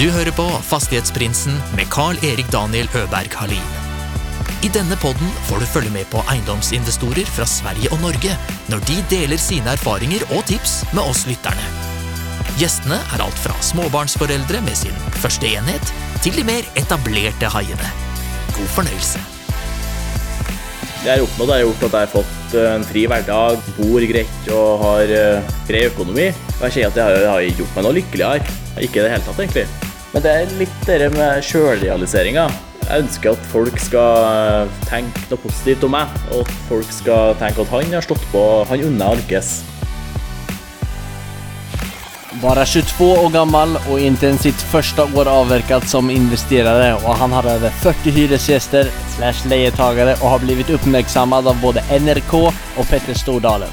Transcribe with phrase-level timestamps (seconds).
[0.00, 3.72] Du hører på Fastighetsprinsen med Carl-Erik Daniel Øberg Halin.
[4.64, 8.32] I denne podden får du følge med på eiendomsinvestorer fra Sverige og Norge
[8.72, 11.66] når de deler sine erfaringer og tips med oss lytterne.
[12.56, 15.92] Gjestene er alt fra småbarnsforeldre med sin første enhet,
[16.24, 17.92] til de mer etablerte haiene.
[18.56, 19.20] God fornøyelse.
[21.02, 24.08] Det jeg har oppnådd, har gjort at jeg har fått eh, en fri hverdag, bor
[24.14, 26.32] greit og har eh, grei økonomi.
[26.56, 28.58] Og jeg kjenner at det har, har gjort meg noe lykkeligere.
[28.80, 29.68] Ikke i det hele tatt, egentlig.
[30.10, 32.48] Men det er litt det med sjølrealiseringa.
[32.80, 37.36] Jeg ønsker at folk skal eh, tenke noe positivt om meg, og at folk skal
[37.38, 39.52] tenke at han har stått på, han unner å lykkes.
[42.40, 47.46] Bare 22 år gammel og inntil sitt første år avvirket som investerer, og han har
[47.52, 53.70] over 40 hyresgjester slash leietagere, og har blitt uppmärksammad av både NRK og Petter Stordalen.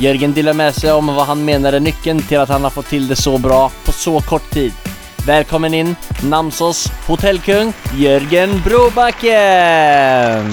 [0.00, 2.92] Jørgen deler med seg om hva han mener er nøkkelen til at han har fått
[2.92, 4.89] til det så bra på så kort tid.
[5.26, 5.90] Välkommen inn,
[6.24, 10.46] Namsos hotellkung Jørgen Brobakken.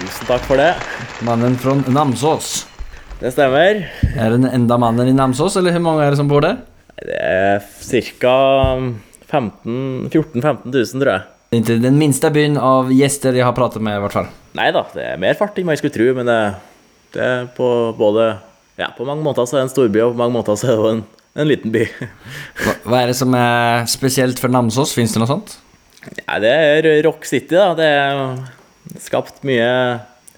[0.00, 0.72] Tusen takk for det.
[1.22, 2.64] Mannen fra Namsos.
[3.20, 3.84] Det stemmer.
[4.18, 6.58] Er det enda mannen i Namsos, eller hvor mange er det som bor der?
[6.98, 7.62] Det er
[8.18, 8.34] ca.
[9.30, 11.22] 14 000-15 000, tror jeg.
[11.54, 14.30] Inte den minste byen av gjester jeg har pratet med i hvert fall.
[14.58, 16.40] Nei da, det er mer fart enn man skulle tro, men det,
[17.14, 18.32] det er på både
[18.76, 20.82] Ja, på mange måter så er det en storby, og på mange måter så er
[20.82, 21.84] det en, en liten by.
[22.62, 24.94] hva, hva er det som er spesielt for Namsos?
[24.96, 25.56] Fins det noe sånt?
[26.22, 27.72] Ja, det er Rock City, da.
[27.78, 29.70] Det er skapt mye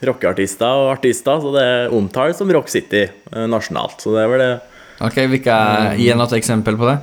[0.04, 4.00] rockeartister og artister, så det er omtalt som Rock City eh, nasjonalt.
[4.02, 4.52] Så det er vel det
[4.98, 5.56] Okej, vilka,
[5.94, 6.96] ge något eksempel på det.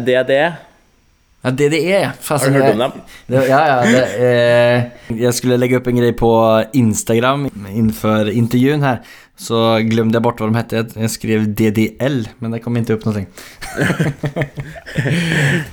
[0.00, 0.22] DDE.
[0.24, 0.36] DD.
[1.42, 2.12] Ja, DDE.
[2.20, 2.92] Fast Har du hørt om dem?
[3.26, 3.78] Det, ja, ja.
[3.82, 6.30] Det, eh, jeg skulle legge opp en greie på
[6.78, 9.02] Instagram innenfor intervjuen här.
[9.42, 10.84] Så glömde det bort vad de hette.
[10.94, 13.26] Jag skrev DDL, men det kom inte upp någonting.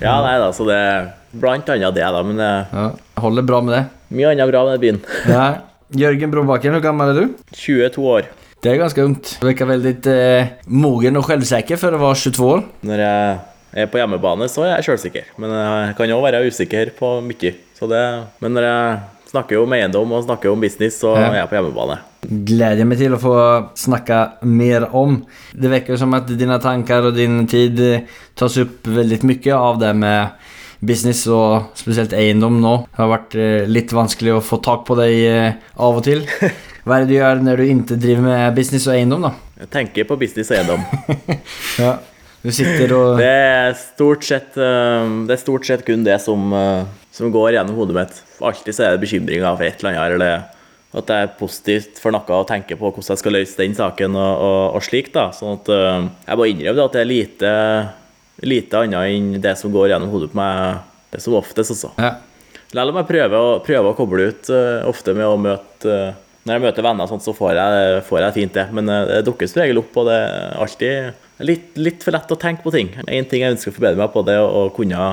[0.01, 2.21] Ja, nei da, så det er blant annet det, da.
[2.25, 2.85] Men det er Ja,
[3.21, 3.83] håller bra med det.
[4.15, 4.99] mye annet bra med byen.
[5.29, 5.53] Ja.
[5.91, 7.27] Jörgen Brobacken, hur gammal är du?
[7.51, 8.25] 22 år.
[8.61, 9.37] Det är ganska ungt.
[9.41, 12.63] Du verkar väldigt eh, mogen och självsäker för att vara 22 år.
[12.81, 13.37] Når jeg
[13.73, 17.53] er på hjemmebane, så er jeg selvsikker, Men jeg kan òg være usikker på mye.
[17.79, 18.01] Så det,
[18.41, 18.99] men når jeg
[19.29, 21.31] snakker jo om eiendom og snakker om business, og Ja.
[21.43, 21.99] er på hjemmebane.
[22.45, 23.35] Gleder meg til å få
[23.79, 25.25] snakke mer om.
[25.53, 28.01] Det virker som at dine tanker og din tid eh,
[28.35, 30.29] tas opp veldig mye av det med
[30.81, 32.73] business og spesielt eiendom nå.
[32.87, 33.35] Det har vært
[33.67, 36.25] litt vanskelig å få tak på dig eh, av og til.
[36.85, 39.33] Hva er det du gjør når du ikke driver med business og eiendom, da?
[39.59, 40.85] Jeg tenker på business og eiendom.
[41.79, 41.97] Ja.
[42.39, 46.45] Du sitter og Det er stort sett, eh, det er stort sett kun det som,
[46.55, 46.85] eh,
[47.19, 48.23] som går gjennom hodet mitt.
[48.39, 50.47] Alltid så er det bekymringer for et eller annet, eller
[50.89, 54.15] at det er positivt for noe å tenke på hvordan jeg skal løse den saken
[54.17, 55.11] og, og, og slik.
[55.13, 55.27] da.
[55.35, 57.51] Sånn at uh, jeg bare innrømmer at det er lite,
[58.49, 61.93] lite annet enn det som går gjennom hodet på meg det som oftest, altså.
[61.99, 62.15] Ja.
[62.69, 66.25] Selv om jeg prøver å, prøver å koble ut uh, ofte med å møte uh,
[66.45, 68.63] Når jeg møter venner, sånt, så får jeg, får jeg fint det.
[68.73, 72.37] Men det dukker som regel opp, og det er alltid litt, litt for lett å
[72.39, 72.89] tenke på ting.
[73.03, 75.09] En ting jeg ønsker å forbedre meg på, det er å kunne,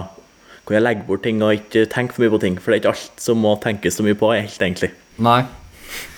[0.67, 2.59] kunne legger bort ting og ikke tenker for mye på ting.
[2.59, 4.91] For det er ikke alt som må tenkes så mye på, helt egentlig.
[5.23, 5.41] Nei.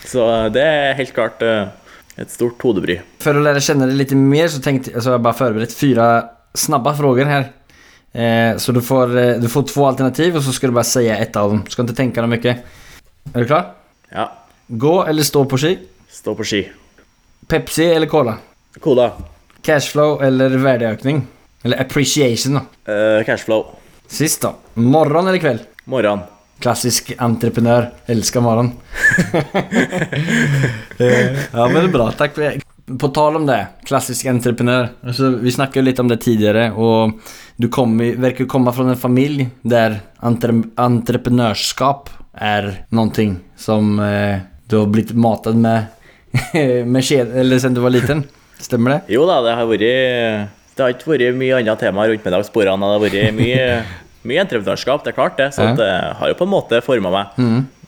[0.09, 1.69] Så eh, det er helt klart eh,
[2.19, 2.99] et stort hodebry.
[3.23, 6.09] For å lære kjenne det litt mer så tenkte jeg, jag jeg bare forberedt fire
[6.59, 7.51] snabba frågor her.
[8.17, 11.07] Eh, så du får, eh, du får två alternativ og så skal du bare si
[11.13, 11.63] ett av dem.
[11.65, 12.63] Du ikke tenke deg mye Er
[13.35, 13.75] Är du klar?
[14.11, 14.31] Ja,
[14.69, 15.79] Gå eller stå på ski?
[16.11, 16.69] stå på ski.
[17.47, 18.39] Pepsi eller Cola?
[18.81, 19.13] Cola.
[19.63, 21.27] Cashflow eller verdiøkning?
[21.65, 22.61] Eller appreciation da.
[22.89, 23.78] Uh, cashflow.
[24.09, 24.55] Sist da.
[24.75, 25.67] Morgon eller kveld?
[25.85, 26.25] Morgen.
[26.59, 27.91] Klassisk entreprenør.
[28.11, 28.73] Elsker morgon.
[30.99, 32.65] Eh, ja men det er bra, Takk for det.
[32.99, 34.89] På tal om det, klassisk entreprenør.
[35.05, 37.19] Altså, vi snakket jo litt om det tidligere, og
[37.61, 43.29] du virker å komme fra en familj der entre, entreprenørskap er noe
[43.61, 44.41] som eh,
[44.73, 45.93] du har blitt matet med,
[46.95, 48.25] med sked, eller sen du var liten.
[48.59, 49.01] Stemmer det?
[49.15, 49.85] Jo da, det har vært
[50.75, 52.88] Det har ikke vært mye annet tema rundt middagsbordene.
[52.88, 53.67] Det har vært mye,
[54.25, 55.50] mye entreprenørskap, det er klart det.
[55.55, 55.75] Så Ja.
[55.75, 57.26] det har jo på en måte forma meg.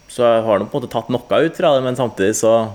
[0.09, 2.69] Så jeg har på en måte tatt noe ut fra det, men samtidig så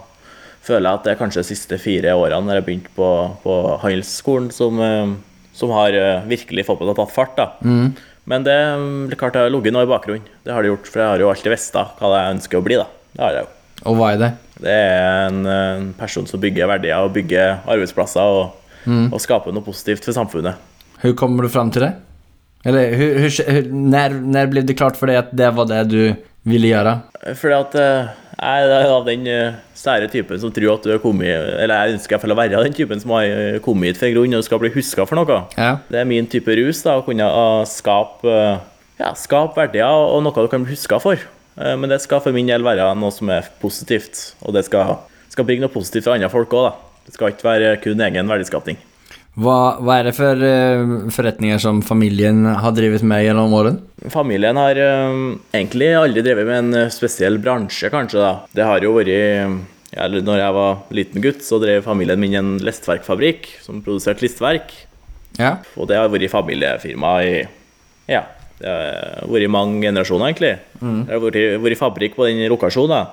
[0.64, 3.10] føler jeg at det er kanskje de siste fire årene når jeg begynte på,
[3.44, 5.16] på handelsskolen, som, eh,
[5.54, 7.36] som har eh, virkelig fått meg til å tatt fart.
[7.38, 7.50] da.
[8.26, 10.26] Men det er klart det har ligget noe i bakgrunnen.
[10.44, 12.76] Det har det gjort, for jeg har jo alltid visst hva jeg ønsker å bli.
[12.82, 12.88] da.
[13.16, 13.52] Det har jeg jo.
[13.86, 14.32] Og hva er det?
[14.56, 18.56] Det er en, en person som bygger verdier og bygger arbeidsplasser og,
[19.12, 20.56] og skaper noe positivt for samfunnet.
[21.02, 21.92] Hvordan kommer du fram til det?
[22.66, 23.20] Eller hur,
[23.52, 27.00] hur, när, när blev det klart för dig att det var det du ville göra?
[27.36, 28.08] Fordi at eh,
[28.38, 31.96] jeg er av den eh, sære typen som tror at du er kommet Eller jeg
[31.96, 34.62] ønsker å være den typen som har eh, kommet hit for en grunn og skal
[34.62, 35.38] bli huska for noe.
[35.58, 35.76] Ja.
[35.90, 37.30] Det er min type rus, da, å kunne
[37.70, 38.36] skape,
[38.98, 41.22] ja, skap verdier og noe du kan bli huska for.
[41.56, 44.98] Men det skal for min del være noe som er positivt, og det skal,
[45.32, 47.00] skal bringe noe positivt for andre folk òg, da.
[47.06, 48.82] Det skal ikke være kun egen verdiskapning.
[49.36, 54.10] Vad, hva, er det for uh, forretninger som familien har drevet med gjennom årene?
[54.14, 58.22] Familien har uh, egentlig aldri drevet med en eh, spesiell bransje, kanskje.
[58.22, 58.32] da.
[58.56, 62.56] Det har jo vært eller Når jeg var liten gutt, så drev familien min en
[62.64, 64.74] listverkfabrikk som produserte listverk.
[65.40, 65.54] Ja.
[65.80, 67.36] Og det har vært familiefirma i
[68.12, 68.26] Ja,
[68.60, 70.52] det har vært i mange generasjoner, egentlig.
[70.82, 73.08] Det har vært, vært fabrikk på den lokasjonen.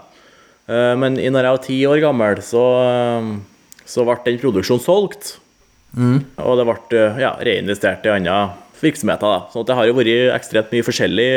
[0.67, 2.67] Eh, Men når jeg var ti år gammel, så,
[3.87, 5.37] så ble den produksjonen solgt.
[5.97, 8.37] Og det ble eh, ja, reinvestert i andre
[8.83, 9.29] virksomheter.
[9.29, 9.53] Da.
[9.53, 11.31] Sånn at det har jo vært ekstremt mye forskjellig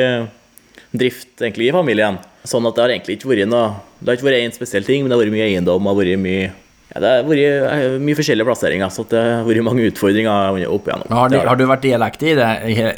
[0.96, 2.20] drift egentlig i familien.
[2.48, 5.02] Sånn at det har egentlig ikke vært noe Det har ikke vært én spesiell ting,
[5.04, 5.82] men det har vært mye eiendom.
[5.82, 6.46] Det har vært mye
[6.94, 10.86] ja, det har vært eh, mye forskjellige plasseringer, så det har vært mange utfordringer opp
[10.88, 11.10] igjennom.
[11.18, 12.50] Har, Det har du vært delaktig i det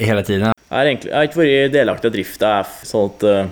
[0.03, 0.51] hele tiden?
[0.51, 2.51] Jeg har, egentlig, jeg har ikke vært delaktig i drifta.
[2.85, 3.49] Sånn at eh,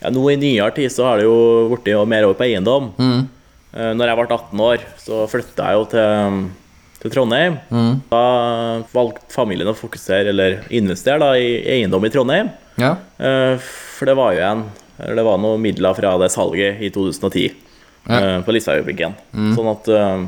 [0.00, 1.36] ja, nå i nyere tid så har det jo
[1.74, 2.90] blitt mer over på eiendom.
[2.98, 3.24] Mm.
[3.74, 6.42] Når jeg ble 18 år, så flytta jeg jo til,
[7.04, 7.58] til Trondheim.
[8.10, 8.22] Da
[8.94, 12.48] valgte familien å fokusere, eller investere, da, i eiendom i Trondheim.
[12.80, 12.94] Ja.
[13.20, 13.60] Eh,
[13.94, 14.64] For det var jo en
[14.94, 19.16] eller det var noen midler fra det salget i 2010 eh, på Listhaugfabrikken.
[19.56, 20.26] Sånn at eh,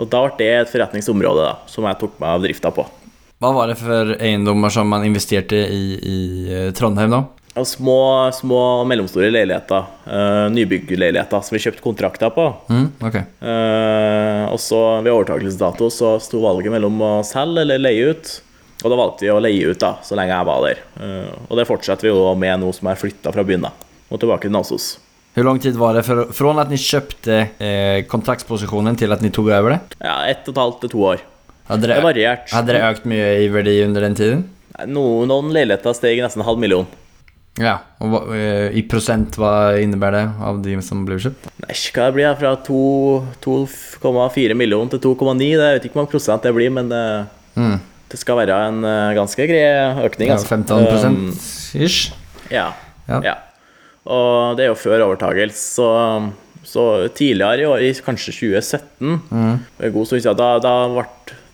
[0.00, 2.84] og da ble det et forretningsområde da, som jeg tok meg av drifta på.
[3.40, 6.18] Hva var det for eiendommer som man investerte i, i
[6.76, 7.22] Trondheim då?
[7.66, 12.46] Små, små mellomstore leiligheter, uh, nybyggleiligheter, som vi kjøpte kontrakter på.
[12.70, 13.26] Mm, okay.
[13.44, 18.32] uh, og så ved overtakelsesdato så sto valget mellom å selge eller leie ut.
[18.80, 20.82] Og da valgte vi å leie ut da, så lenge jeg var der.
[20.96, 23.74] Uh, og det fortsetter vi jo med nå som jeg flytta fra byen da,
[24.08, 24.94] og tilbake til Namsos.
[25.30, 29.30] Hvor lang tid var det fra at att ni kjøpte eh, kontraktsposisjonen til at ni
[29.30, 29.78] tok over det?
[30.02, 31.20] Ja, ett og et halvt til to år.
[31.68, 32.50] Hadde Det det, har variert.
[32.50, 34.42] Hadde det økt mye i verdi under den tiden?
[34.90, 36.88] No, noen leiligheter steg nesten en halv million.
[37.58, 41.48] Ja, og vad, eh, i prosent, hva innebærer det av de som blir kjøpt?
[41.64, 42.38] Nei, hva det blir det?
[42.38, 45.48] Fra 2,4 millioner til 2,9?
[45.50, 47.04] Jeg vet ikke hvor mange prosent det blir, men det,
[47.56, 47.80] Mm.
[48.08, 49.64] det skal være en eh, ganske grei
[50.06, 50.28] økning.
[50.30, 50.46] Ja, altså.
[50.46, 51.38] 15 um,
[51.74, 52.12] ish?
[52.50, 52.72] Ja.
[53.08, 53.20] Ja.
[53.24, 53.34] ja.
[54.06, 56.32] Og det er jo før overtagelse, så,
[56.64, 59.20] så tidligere i år, kanskje 2017,
[59.78, 61.04] det er god stund siden, da, da ble,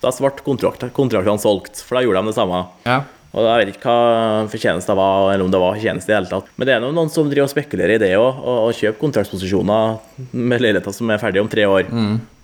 [0.05, 2.63] da ble kontrakt, kontraktene solgt, for da gjorde de det samme.
[2.87, 3.01] Ja.
[3.37, 6.17] Og Jeg vet ikke hva fortjenesten det var, eller om det var fortjeneste i det
[6.17, 6.47] hele tatt.
[6.57, 9.99] Men det er noen som driver og spekulerer i det òg, og, og kjøper kontraktsposisjoner
[10.33, 11.91] med leiligheter som er ferdige om tre år,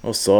[0.04, 0.36] og så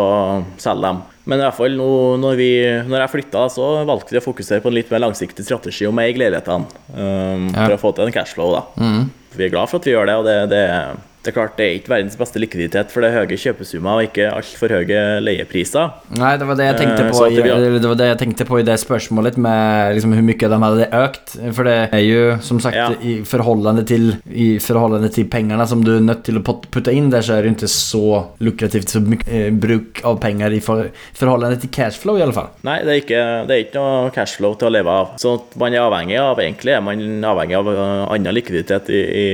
[0.60, 1.00] selger dem.
[1.24, 1.88] Men i hvert fall nå,
[2.18, 2.50] når, vi,
[2.90, 5.96] når jeg flytta, så valgte vi å fokusere på en litt mer langsiktig strategi om
[5.96, 6.66] å eie leilighetene.
[6.92, 7.64] Um, Ja.
[7.68, 8.62] For å få til en cashflow, da.
[9.38, 10.64] Vi er glad for at vi gjør det, og det, det,
[11.22, 14.08] det er klart det er ikke verdens beste likviditet, for det er høye kjøpesummer og
[14.08, 15.92] ikke altfor høye leiepriser.
[16.18, 18.58] Nei, det var det jeg tänkte Eh, på i, det var det jeg tenkte på
[18.60, 21.34] i det spørsmålet med liksom hvor mye de hadde økt.
[21.54, 22.88] For det er jo som sagt Ja.
[23.00, 27.10] i forholdene til, i forholdene til pengene som du er nødt til å putte inn
[27.12, 30.90] der, så er det ikke så lukrativt så mye eh, bruk av penger i for,
[31.14, 32.50] forholdene til cashflow i alle fall.
[32.66, 35.14] Nei, det er ikke, det er ikke noe cashflow til å leve av.
[35.22, 37.02] Så man er avhengig av egentlig er man
[37.32, 39.28] avhengig av uh, annen likviditet i, i,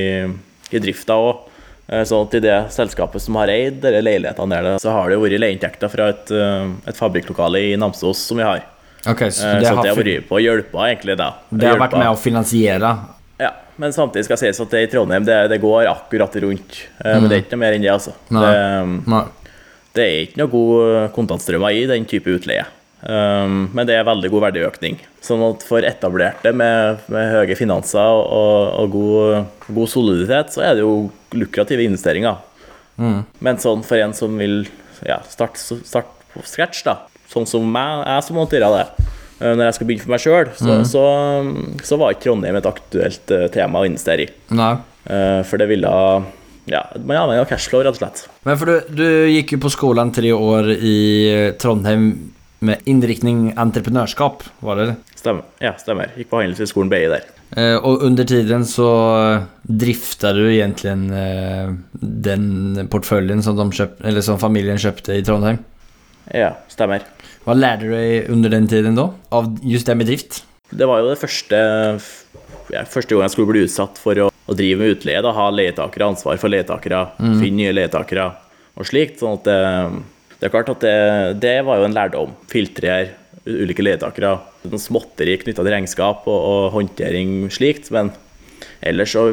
[0.75, 1.48] i drifta òg.
[1.89, 5.39] Sånn at i det selskapet som har eid disse leilighetene, der, så har det vært
[5.41, 8.61] leieinntekter fra et, uh, et fabrikklokale i Namsos som vi har.
[9.07, 11.31] Okay, så Eh, det så har, det har vært på å hjelpe egentlig da.
[11.49, 12.91] det har vært med å finansiere?
[13.39, 16.81] Ja, men samtidig skal sies at det i Trondheim det, det går akkurat rundt.
[16.99, 18.13] Eh, Men det er ikke noe mer enn det, altså.
[18.35, 18.43] Nei.
[18.43, 19.23] Det, Nei.
[19.95, 22.67] det er ikke noe god kontantstrømmer i den type utleie.
[22.99, 24.97] Um, men det er veldig god verdiøkning.
[25.23, 30.77] Sånn at for etablerte med, med høye finanser og, og god, god soliditet, så er
[30.77, 32.41] det jo lukrative investeringer.
[32.99, 34.65] Men sånn for en som vil
[35.07, 36.97] ja, starte start på scratch, da,
[37.31, 38.83] sånn som meg, jeg som håndterer det
[39.39, 41.03] eh, når jeg skal begynne for meg sjøl, så, så,
[41.85, 44.33] så var ikke Trondheim et aktuelt eh, tema å investere i.
[44.59, 44.73] Nei.
[45.09, 45.89] Uh, For det ville
[46.69, 48.25] Ja, man er avhengig av cashflow, rett og slett.
[48.45, 50.99] Men for du, du gikk jo på skolen tre år i
[51.57, 52.11] Trondheim
[52.65, 54.95] med innriktning entreprenørskap, var det det?
[55.19, 55.45] Stemmer.
[55.63, 56.11] Ja, stemmer.
[56.17, 57.27] Gikk på Handelshøyskolen BI der.
[57.57, 58.89] Eh, og under tiden så
[59.63, 65.61] drifta du egentlig eh, den porteføljen som, de som familien kjøpte i Trondheim.
[66.35, 67.07] Ja, stemmer.
[67.45, 70.43] Hva lærte du dig under den tiden da, Av just det med drift?
[70.69, 71.57] Det var jo det første
[72.69, 75.23] ja, Første gang jeg skulle bli utsatt for å, å drive med utleie.
[75.25, 78.27] Da, ha leietakere, ansvar for leietakere, finne nye leietakere
[78.77, 79.23] og slikt.
[79.23, 79.57] Sånn at det,
[80.39, 80.97] det er klart at det,
[81.43, 82.35] det var jo en lærdom.
[82.51, 83.11] Filtrere
[83.49, 84.37] ulike leietakere.
[84.79, 88.13] Småtteri knytta til regnskap og, og håndtering slikt, men
[88.79, 89.29] ellers så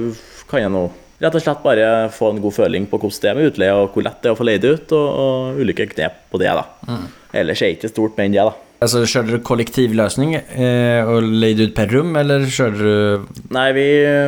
[0.50, 0.86] kan jeg nå
[1.22, 3.94] rett og slett bare få en god føling på hvordan det er med utleie, og
[3.94, 6.52] hvor lett det er å få leid ut, og, og ulike knep på det.
[6.52, 6.98] da.
[7.36, 8.44] Ellers er det ikke stort mer enn det.
[8.50, 8.62] da.
[8.84, 13.40] Altså, kjører du kollektivløsning eh, og lejde ut per rom, eller kjører du...
[13.56, 13.86] Nei, vi,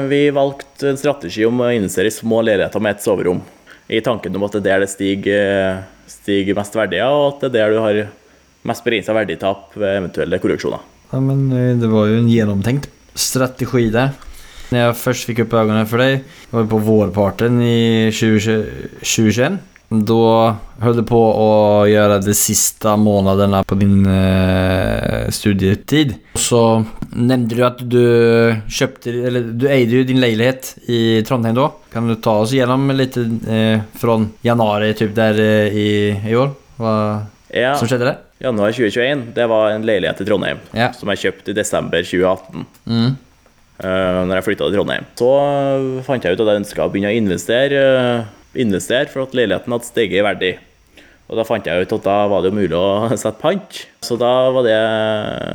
[0.09, 3.43] vi valgte en strategi om å investere i små leiligheter med ett soverom.
[3.93, 7.61] I tanken om at det er der det stiger, stiger mest verdier, og at det
[7.63, 8.01] er der du har
[8.69, 10.87] mest begrensa verditap ved eventuelle korreksjoner.
[11.13, 11.49] Ja men
[11.81, 14.13] det var jo en gjennomtenkt strategi der.
[14.69, 17.79] Når jeg først fikk opp øynene for deg, var på vårparten i
[18.13, 19.61] 2020 2021.
[19.89, 21.31] Då höll du på
[21.83, 26.15] att göra de sista månaderna på din eh, studietid.
[26.35, 31.73] Så nämnde du att du köpte, eller du ägde ju din lägenhet i Trondheim då.
[31.93, 36.51] Kan du ta oss igenom lite eh, från januari typ där eh, i, i år?
[36.77, 37.19] Vad
[37.51, 38.17] Ja, som skjedde der?
[38.39, 40.93] januar 2021, det var en leilighet i Trondheim Ja.
[40.93, 42.67] som jeg kjøpte i desember 2018.
[42.87, 43.17] Mm.
[43.85, 45.05] Uh, når jeg flytta til Trondheim.
[45.19, 48.25] Så eh, fant jeg ut at jeg ønska å begynne å investere, eh,
[48.59, 50.53] investere for at leiligheten hadde steget i verdi.
[51.29, 54.17] Og da fant jeg ut at da var det jo mulig å sette pant, så
[54.21, 54.79] da var det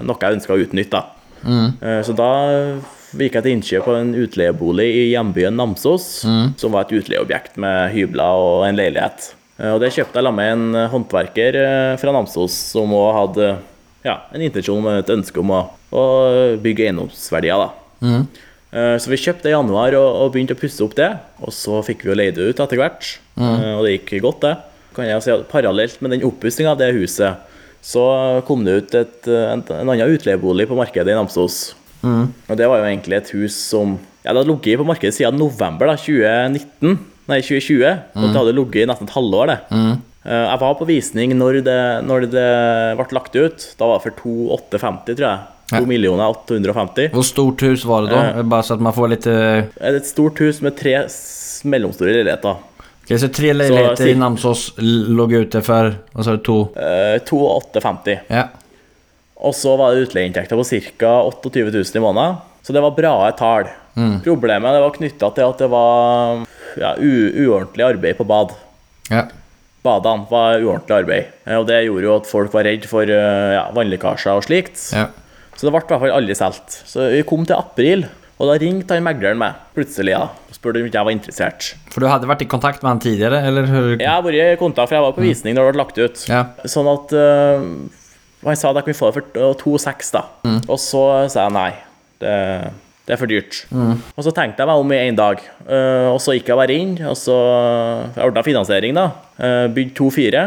[0.06, 1.00] noe jeg ønska å utnytte.
[1.02, 1.06] da.
[1.82, 2.30] Eh, Så da
[3.18, 6.06] gikk jeg til innkjøp av en utleiebolig i hjembyen Namsos,
[6.58, 9.34] som var et utleieobjekt med hybler og en leilighet.
[9.60, 13.52] Eh, Og det kjøpte jeg sammen med en håndverker eh, fra Namsos som òg hadde
[14.06, 15.62] ja, en intensjon med et ønske om å,
[15.94, 16.04] å
[16.64, 17.58] bygge eiendomsverdier.
[17.66, 17.70] da.
[18.04, 18.24] Eh,
[18.74, 21.12] Så vi kjøpte i januar og, og begynte å pusse opp det,
[21.46, 23.10] og så fikk vi jo leid det ut etter hvert.
[23.38, 23.66] mm.
[23.78, 24.54] Og det gikk godt, det.
[24.96, 27.44] Kan jeg si at Parallelt med den oppussinga av det huset,
[27.84, 28.04] så
[28.48, 31.76] kom det ut et, en, en annen utleiebolig på markedet i Namsos.
[32.04, 35.40] Og det var jo egentlig et hus som ja, Det hadde ligget på markedet siden
[35.40, 37.84] november da, 2019, nei 2020.
[38.16, 39.58] Og det hadde ligget i nesten et halvår, det.
[39.76, 39.96] Mm.
[40.24, 42.46] Jeg var på visning når det, når det
[43.00, 43.66] ble lagt ut.
[43.80, 45.42] Da var det for 2850, tror jeg.
[45.80, 47.10] 2 millioner 850.
[47.14, 48.44] Hvor stort hus var det da?
[48.44, 50.96] Bare så at man får litt er Et stort hus med tre
[51.70, 52.58] mellomstore leiligheter.
[53.04, 56.58] Okay, så tre lägenheter i cir- Namsos lå ute for hva sa du, to?
[56.80, 58.20] Eh, 2850.
[58.32, 58.46] Ja.
[59.44, 61.14] Og så var det utleieinntekter på ca.
[61.28, 62.38] 28 000 i måneden.
[62.64, 63.68] Så det var bra tall.
[64.24, 66.46] Problemet det var knytta til at det var
[66.80, 68.54] ja, uordentlig arbeid på bad.
[69.12, 69.26] Ja.
[69.84, 71.26] Badene var uordentlig arbeid.
[71.46, 74.80] Eh, Og det gjorde jo at folk var redd for eh, ja, vannlekkasjer og slikt.
[74.96, 75.10] Ja.
[75.56, 76.76] Så det ble i hvert fall aldri solgt.
[76.90, 78.06] Så vi kom til april,
[78.42, 81.68] og da ringte han megleren meg plutselig da, og spurte om ikke jeg var interessert.
[81.94, 83.42] For du hadde vært i kontakt med han tidligere?
[83.48, 83.92] eller hur?
[83.96, 86.24] Jeg har vært i kontakt, for jeg var på visning når det ble lagt ut.
[86.32, 86.42] Ja.
[86.66, 87.68] Sånn at eh,
[88.44, 90.24] Han sa at jeg kunne få det for eh, 2,6, da.
[90.68, 91.70] Og så sa jeg nei.
[92.20, 92.34] Det,
[93.08, 93.62] det er for dyrt.
[93.72, 95.40] Og så tenkte jeg meg om i én dag.
[95.68, 97.36] uh, og så gikk jeg bare inn, og så
[98.16, 99.10] Jeg ordna finansiering, da.
[99.40, 100.44] Uh, Bygd 2-4,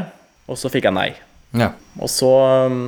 [0.48, 1.10] og så fikk jeg nei.
[1.56, 1.70] Ja.
[2.00, 2.30] Og så
[2.68, 2.80] um,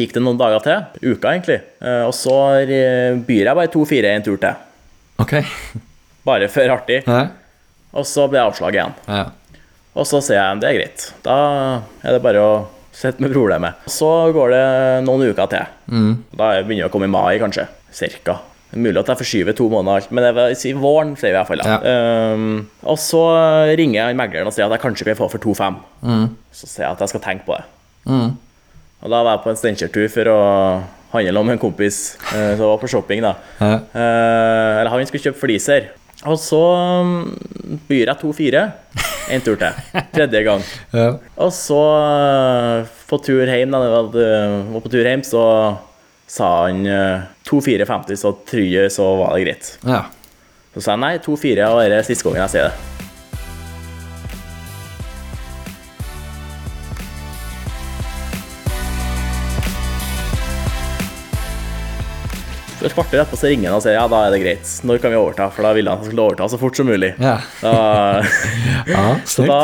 [0.00, 2.34] gikk det noen dager til, uka egentlig, Eh, og så
[2.64, 4.62] eh, byr jeg bare 2-4 en tur til.
[5.22, 5.34] Ok.
[6.26, 7.02] Bare for artig.
[7.06, 7.26] Ja.
[7.96, 8.96] Og så ble jeg avslag igjen.
[9.06, 9.26] Ja.
[9.96, 11.04] Og så sier jeg det er greit.
[11.24, 11.36] Da
[12.02, 12.50] er det bare å
[12.96, 13.86] sitte med problemet.
[13.92, 14.64] Så går det
[15.06, 15.70] noen uker til.
[16.36, 17.68] Da begynner det å komme i mai, kanskje.
[17.96, 18.38] Cirka.
[18.76, 21.48] Mulig at jeg forskyver to måneder, men det vil i våren, sier vi i hvert
[21.48, 21.62] fall.
[21.62, 21.76] Da.
[22.34, 23.22] Um, og så
[23.78, 25.78] ringer jeg megleren og sier at jeg kanskje kan få for 2-5.
[26.52, 27.64] Så sier jeg at jeg skal tenke på det.
[29.06, 30.40] Og da var jeg på en Steinkjer-tur for å
[31.12, 33.22] handle om en kompis eh, som var på shopping.
[33.22, 33.36] da.
[33.60, 33.76] Ja.
[33.78, 35.92] Eh, eller han skulle kjøpe fliser.
[36.26, 36.58] Og så
[37.04, 37.12] um,
[37.86, 38.64] byr jeg 2-4
[39.36, 39.78] en tur til.
[40.16, 40.64] Tredje gang.
[40.90, 41.06] Ja.
[41.38, 45.44] Og så eh, på tur hjem, da jeg var på tur hjem, så
[46.26, 49.72] sa han eh, 2-4-50, så tror jeg så var det greit.
[49.86, 50.02] Ja.
[50.74, 52.95] Så sa jeg nei, 2-4, og det er siste gangen jeg sier det.
[62.86, 64.72] Et kvarter etterpå så ringer han og sier ja, da er det greit.
[64.86, 65.48] Når kan vi overta?
[65.54, 67.12] For da ville han skulle overta så fort som mulig.
[67.18, 67.36] Ja.
[67.62, 67.74] Da,
[68.86, 69.60] Ja, så da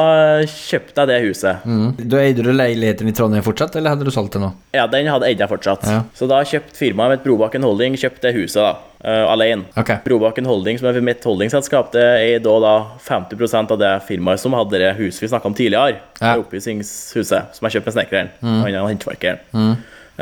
[0.48, 1.66] kjøpte jeg det huset.
[1.68, 1.92] Mm.
[1.98, 4.52] Du Eide du leiligheten i Trondheim fortsatt, eller hadde du solgt den nå?
[4.74, 5.86] Ja, den hadde eid jeg fortsatt.
[5.86, 6.00] Ja.
[6.18, 9.64] Så da kjøpte firmaet mitt Brobakken Holding kjøpte det huset da, Uh, alene.
[9.74, 9.98] Okay.
[10.04, 14.54] Brobakken Holding, som er mitt holdingselskap, det er da, da 50% av det firmaet som
[14.54, 15.96] hadde det huset vi snakka om tidligere.
[16.20, 16.36] Ja.
[16.36, 18.30] Det Oppussingshuset, som jeg kjøpte med snekkeren.
[18.38, 18.60] mm.
[18.62, 19.42] er håndverkeren.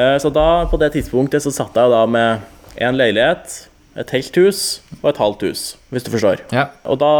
[0.00, 2.40] Eh, Så da, på det tidspunktet, så satt jeg da med
[2.78, 3.66] en leilighet,
[3.98, 4.60] et helt hus
[5.02, 6.44] og et halvt hus, hvis du forstår.
[6.54, 6.68] Ja.
[6.86, 7.10] Og da,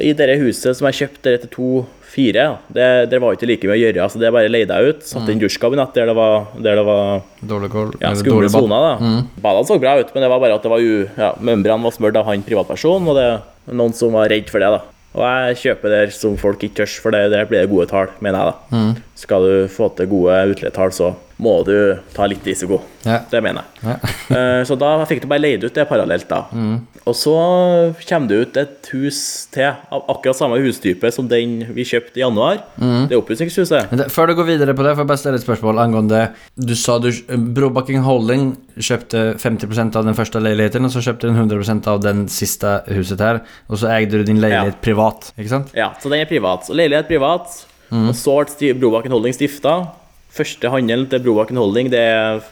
[0.00, 3.76] i det huset som jeg kjøpte etter til to-fire, det, det var ikke like mye
[3.76, 5.04] å gjøre, Altså, det bare leide jeg ut.
[5.04, 7.20] Satte inn dusjkabinett der det var, der det var
[7.52, 8.96] Dårlig kål, ja, skumle soner.
[9.04, 9.22] Mm.
[9.44, 11.96] Badene så bra ut, men det var bare at det var u, ja, membranen var
[11.98, 14.72] smørt av han privatperson, og det er noen som var redd for det.
[14.78, 14.82] da.
[15.16, 18.10] Og jeg kjøper der som folk ikke tør, for det, der blir det gode tall,
[18.24, 18.52] mener jeg.
[18.52, 18.80] da.
[19.16, 21.72] Skal du få til gode utleietall, så må du
[22.16, 22.78] ta litt risiko.
[23.04, 23.18] Ja.
[23.30, 23.88] Det mener jeg.
[23.90, 23.96] Ja.
[24.36, 26.40] Eh, Så da fikk du bare leid ut det parallelt, da.
[27.06, 27.32] Og så
[28.08, 29.18] kommer det ut et hus
[29.54, 32.58] til av akkurat samme hustype som den vi kjøpte i januar.
[32.76, 33.92] Det er oppussingshuset.
[34.10, 36.24] Før du går videre på det, får jeg bare stille et spørsmål angående
[36.58, 37.08] Du sa du
[37.54, 38.48] Brobakken Holding
[38.82, 43.22] kjøpte 50% av den første leiligheten, og så kjøpte den 100% av den siste huset
[43.22, 45.70] her, og så eide du din leilighet privat, ikke sant?
[45.78, 46.66] Ja, så den er privat.
[46.66, 47.54] Så leilighet privat.
[47.92, 49.76] Og så ble Brobakken Holding stifta.
[50.36, 52.06] Første handel til Brobakken Holding det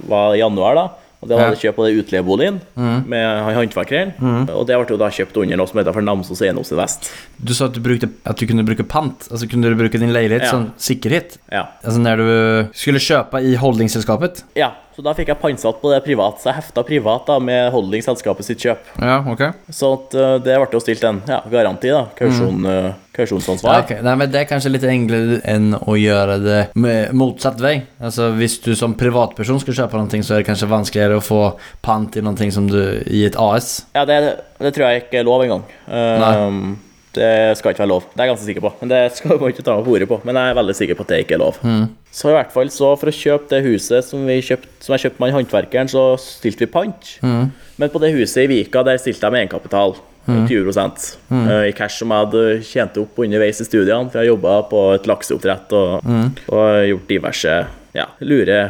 [0.09, 0.85] var i januar, da.
[1.25, 1.51] Og det var Ja.
[1.55, 4.13] det kjøp av det utleieboligen med håndverkeren.
[4.21, 4.49] Mm.
[4.53, 7.11] Og det ble jo da kjøpt under noe som heter for Namsos Eiendoms Vest.
[7.43, 10.13] Du sa at du, brukte, at du kunne bruke pant, altså kunne du bruke din
[10.13, 10.51] leilighet Ja.
[10.51, 11.39] som sikkerhet?
[11.51, 11.65] Ja.
[11.83, 14.45] Altså når du skulle kjøpe i holdingselskapet?
[14.55, 14.73] ja.
[14.95, 16.39] Så da fikk jeg pantsatt på det privat.
[16.39, 18.93] Så jeg hefta privat da med holdingselskapet sitt kjøp.
[19.03, 19.43] Ja, ok.
[19.75, 22.05] Så at, uh, det ble jo stilt en ja, garanti, da.
[22.15, 23.81] Kausjon, uh, kausjonsansvar.
[23.81, 24.05] Ja, okay.
[24.07, 27.77] Nei, men Det er kanskje litt enklere enn å gjøre det med motsatt vei.
[27.99, 31.43] Altså Hvis du som privatperson skal kjøpe noe, så er det kanskje vanskeligere å få
[31.83, 33.89] pant i noe som du i et AS.
[33.99, 34.21] Ja, det,
[34.63, 35.67] det tror jeg ikke er lov engang.
[35.91, 38.07] Uh, det skal ikke være lov.
[38.11, 38.73] Det er jeg ganske sikker på.
[38.81, 40.19] Men det skal man ikke ta meg på ordet på.
[40.27, 41.61] Men jeg er veldig sikker på at det ikke er lov.
[42.15, 45.07] Så i hvert fall så for å kjøpe det huset som, vi kjøpt, som jeg
[45.07, 47.13] kjøpte med håndverkeren, så stilte vi pant.
[47.23, 49.97] Men på det huset i Vika, der stilte jeg med egenkapital.
[50.25, 54.09] 20 eh, i cash som jeg hadde tjent opp underveis i studiene.
[54.09, 56.09] For jeg jobba på et lakseoppdrett og,
[56.49, 57.57] og gjort diverse
[57.95, 58.61] ja, lure,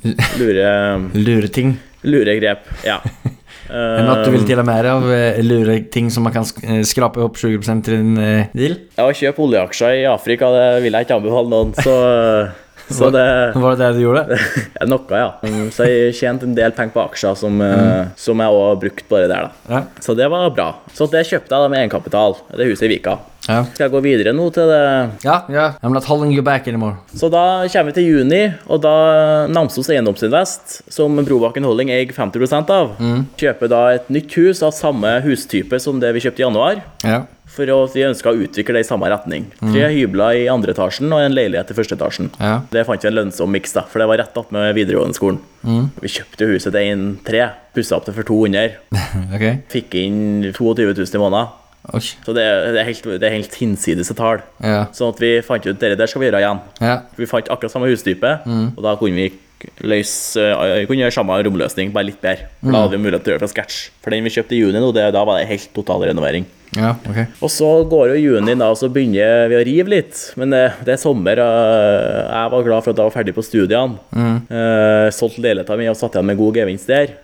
[0.40, 0.70] lure,
[1.14, 1.76] Lure ting.
[2.08, 2.70] lure grep.
[2.86, 3.00] Ja.
[3.74, 6.34] Er Enn at du vil til og med med av eh, lure ting som man
[6.34, 8.76] kan sk eh, skrape opp 20 til din eh, deal?
[8.96, 11.96] Ja, å kjøpe oljeaksjer i Afrika, det vil jeg ikke anbefale noen, så,
[12.98, 13.26] så det
[13.58, 14.38] Var det det du gjorde?
[14.78, 15.28] ja, Noe, ja.
[15.44, 18.14] Mm, Så jeg tjente en del penger på aksjer som, mm.
[18.26, 19.76] som jeg òg brukte bare der, da.
[19.76, 19.84] Ja.
[20.06, 20.70] Så det var bra.
[20.94, 23.18] Så det kjøpte jeg da med egenkapital, det huset i Vika.
[23.48, 23.60] Ja.
[23.74, 24.80] Skal jeg gå videre nå til det
[25.26, 25.66] Ja, ja.
[25.84, 26.96] I'm not holding you back anymore.
[27.14, 28.94] Så da kommer vi til juni, og da
[29.52, 32.94] Namsos Eiendomsinvest, som Brobakken Holding eier 50 av,
[33.40, 36.82] kjøper da et nytt hus av samme hustype som det vi kjøpte i januar.
[37.04, 37.24] Ja.
[37.54, 39.44] For å, vi ønska å utvikle det i samme retning.
[39.60, 42.30] Tre hybler i andre etasjen og en leilighet i første etasjen.
[42.40, 42.62] Ja.
[42.72, 45.42] Det fant vi en lønnsom miks, for det var rett attmed videregående skolen.
[46.02, 47.44] Vi kjøpte huset til 1,3,
[47.76, 48.80] pussa opp det for 200.
[49.36, 49.44] Ok.
[49.70, 50.22] Fikk inn
[50.54, 51.52] 22 000 i måneden.
[51.92, 52.00] Oi.
[52.00, 54.40] Så det, det, er helt, det er helt hinsides tall.
[54.64, 54.86] Ja.
[54.96, 56.62] Sånn at vi fant ut det der skal vi gjøre igjen.
[56.80, 56.98] Ja.
[57.18, 59.32] Vi fant akkurat samme hustype, og da kunne vi
[59.84, 62.50] løse eh, kunne gjøre samme romløsning, bare litt bedre.
[62.60, 63.78] For Da hadde vi mulighet til å gjøre fra scratch.
[64.04, 66.46] For den vi kjøpte i juni, nå, det, da var det helt total renovering.
[66.74, 67.28] Ja, okay.
[67.38, 70.22] Og så går jo juni, da, og så begynner vi å rive litt.
[70.40, 71.42] Men det, det er sommer.
[71.44, 74.00] og Jeg var glad for at jeg var ferdig på studiene.
[74.14, 77.14] Eh, solgt leiligheten min og satt igjen med god gevinst der.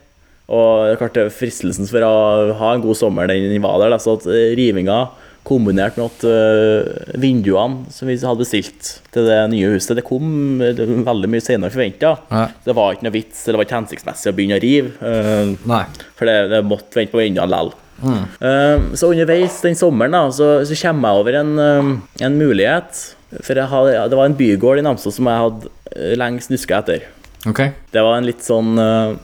[0.51, 2.15] Og klart det fristelsen for å
[2.59, 3.93] ha en god sommer, den var der.
[3.95, 5.05] Da, så at eh, rivinga
[5.47, 10.61] kombinert med at uh, vinduene som vi hadde bestilt til det nye huset, det kom
[10.61, 12.11] eh, det veldig mye senere enn forventa.
[12.29, 12.43] Ja.
[12.67, 14.93] Det var ikke noe vits, eller det var ikke hensiktsmessig å begynne å rive.
[15.01, 15.85] Uh, Nei.
[16.19, 17.73] for det, det måtte vente på vinduene likevel.
[18.01, 21.97] Um, så underveis den sommeren da, så, så kommer jeg over en,
[22.29, 23.01] en mulighet.
[23.41, 27.09] For hadde, det var en bygård i Namsos som jeg hadde uh, lenge snuska etter.
[27.49, 27.63] Ok.
[27.93, 29.15] Det var en litt sånn uh,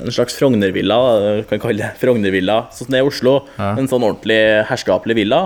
[0.00, 0.96] En slags Frogner-villa,
[1.42, 2.62] du kan kalle det Frogner-villa.
[2.72, 3.34] Sånn som det er i Oslo.
[3.58, 3.74] Ja.
[3.74, 4.38] En sånn ordentlig
[4.70, 5.42] herskapelig villa.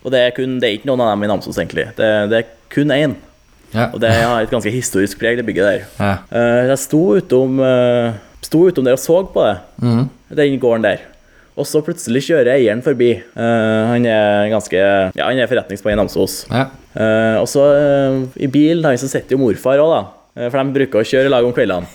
[0.00, 1.90] Og det er, kun, det er ikke noen av dem i Namsos, egentlig.
[1.98, 3.18] Det, det er kun én.
[3.74, 3.90] Ja.
[3.92, 5.86] Og det har et ganske historisk preg, det bygget der.
[6.00, 6.14] Ja.
[6.32, 10.04] Uh, jeg sto utom, uh, sto utom der og så på det, mm.
[10.40, 11.04] den gården der.
[11.60, 13.12] Og så plutselig kjører eieren forbi.
[13.36, 16.44] Uh, han er ganske Ja, han er forretningsmann i Namsos.
[16.48, 16.70] Ja.
[17.38, 17.62] Og så
[18.34, 20.00] i bilen han så sitter jo morfar òg, da.
[20.40, 21.86] Uh, for de bruker å kjøre i lag om kveldene.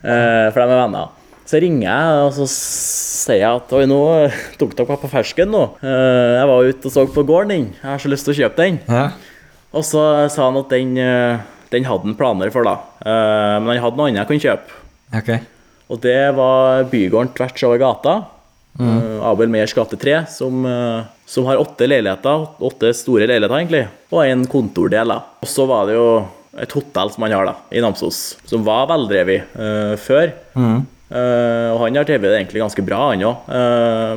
[0.00, 1.16] Uh, for de er venner.
[1.50, 3.98] Så ringer jeg og så sier jeg at oi, nå
[4.56, 5.64] tok dere meg på fersken nå.
[5.82, 7.64] Jeg var ute og så på gården din.
[7.74, 8.78] Jeg har så lyst til å kjøpe den.
[8.86, 9.08] Ja.
[9.76, 11.38] Og så sa han at den, eh,
[11.70, 12.76] den hadde han planer for, da.
[13.04, 14.78] Eh, Men han hadde noe annet jeg kunne kjøpe.
[15.14, 15.30] Ok.
[15.90, 18.14] Og det var bygården tvers over gata.
[18.78, 19.20] Mm.
[19.26, 22.48] Abel Meyers gate 3, som, eh, som har åtte leiligheter.
[22.60, 23.88] Åtte store leiligheter, egentlig.
[24.12, 25.08] Og en kontordel.
[25.08, 25.22] da.
[25.42, 26.26] Og så var det jo
[26.58, 30.32] et hotell som han har da, i Namsos, som var veldrevet uh, før.
[31.10, 33.36] Eh, og han har drevet det egentlig ganske bra, han òg.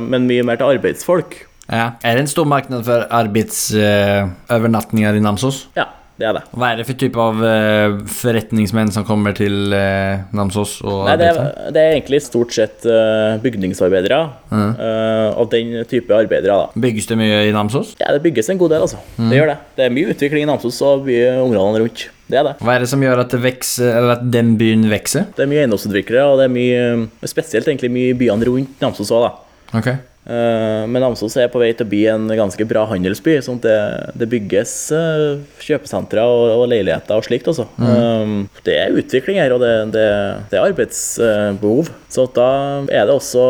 [0.04, 1.30] men mye mer til arbeidsfolk.
[1.66, 1.86] Ja.
[2.06, 5.66] Er det en stor marknad for arbeidsövernattningar i Namsos?
[5.74, 6.42] Ja, det er det.
[6.54, 11.30] Hva er det for type av uh, forretningsmenn som kommer til uh, Namsos Nei, det
[11.32, 11.40] er,
[11.74, 14.20] det er egentlig stort sett uh, bygningsarbeidere.
[14.54, 16.82] eh, og den type arbeidere, da.
[16.86, 17.96] Bygges det mye i Namsos?
[17.98, 19.02] Ja, det bygges en god del, altså.
[19.18, 19.58] Det gjør det.
[19.74, 22.06] Det er mye utvikling i Namsos og mye områdene rundt.
[22.30, 22.54] Det er det.
[22.62, 25.26] Hva er det som gjør at, eller att den byen vokser?
[25.36, 29.10] Det er mye eiendomsutviklere, og det er mye Spesielt egentlig mye i byene rundt Namsos
[29.12, 29.78] òg, da.
[29.80, 29.98] Okej.
[30.26, 33.34] Eh, Men Namsos er på vei til å bli en ganske bra handelsby.
[33.44, 33.78] sånn at det,
[34.22, 37.66] det bygges eh, kjøpesentre og, og leiligheter og slikt også.
[37.76, 38.48] Mm.
[38.64, 40.06] Det er utvikling her, og det, det,
[40.50, 41.90] det er arbeidsbehov.
[42.14, 42.48] Så da
[42.88, 43.44] er det også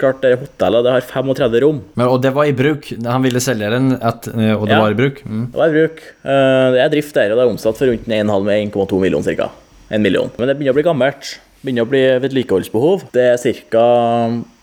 [0.00, 1.80] klart det hotellet det har 35 rom.
[1.94, 2.90] Men, og det var i bruk.
[3.06, 4.82] Han ville selge den, at, eh, og det Ja.
[4.82, 5.22] var i bruk?
[5.26, 5.46] Mm.
[5.52, 6.02] Det var i bruk.
[6.26, 9.50] Eh, Det er drift der, og det er omsatt for rundt 1,5-1,2 millioner ca.
[9.94, 10.30] En million.
[10.38, 11.36] Men det begynner å bli gammelt.
[11.62, 13.06] Begynner å bli vedlikeholdsbehov.
[13.14, 13.86] Det er ca.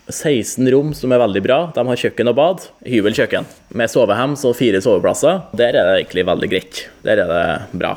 [0.10, 1.60] 16 rom som er veldig bra.
[1.76, 2.66] De har kjøkken og bad.
[2.88, 3.48] Hybelkjøkken
[3.80, 5.46] med sovehems og fire soveplasser.
[5.56, 6.84] Der er det egentlig veldig greit.
[7.06, 7.96] Der er det bra.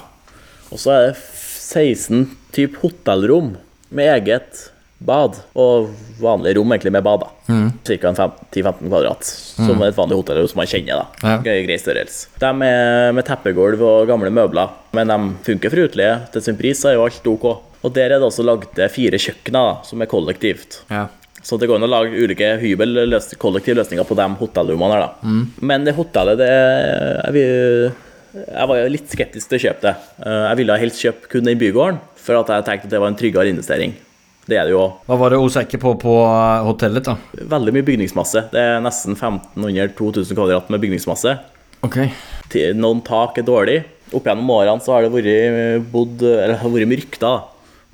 [0.71, 3.57] Og så er det 16 type hotellrom
[3.90, 4.71] med eget
[5.07, 5.90] bad, og
[6.23, 7.21] vanlige rom egentlig med bad.
[7.27, 7.57] da.
[7.87, 11.03] Cirka en 10-15 kvadrat, som et vanlig hotellrom som man kjenner.
[11.03, 11.29] da.
[11.29, 11.35] Ja.
[11.45, 12.31] Grei, grei størrelse.
[12.40, 15.19] De er med teppegulv og gamle møbler, men de
[15.51, 16.16] funker for utleie.
[16.33, 17.47] Til sin pris er jo alt ok.
[17.85, 20.81] Og der er det også lagd fire kjøkkener da, som er kollektivt.
[20.90, 21.05] Ja.
[21.46, 25.04] Så det går an å lage ulike hybel løs kollektive løsninger på de hotellrommene her,
[25.04, 25.35] da.
[25.70, 27.92] Men det hotellet, det jeg, vil,
[28.40, 29.92] jeg var jo litt skeptisk til å kjøpe det.
[30.26, 33.12] Eh, Jeg ville helst kjøpe kun den bygården, for at jeg tenkte at det var
[33.12, 33.94] en tryggere investering.
[34.46, 34.98] Det er det jo òg.
[35.06, 37.14] Hva var det usikker på på eh, hotellet, da?
[37.54, 38.44] Veldig mye bygningsmasse.
[38.50, 41.37] Det er nesten 1500-2000 kvadrat med bygningsmasse.
[41.87, 42.00] Ok.
[42.74, 43.78] Noen tak er dårlig.
[44.14, 47.42] Opp gjennom årene så har det vært, bodd, eller, har vært mye rykter.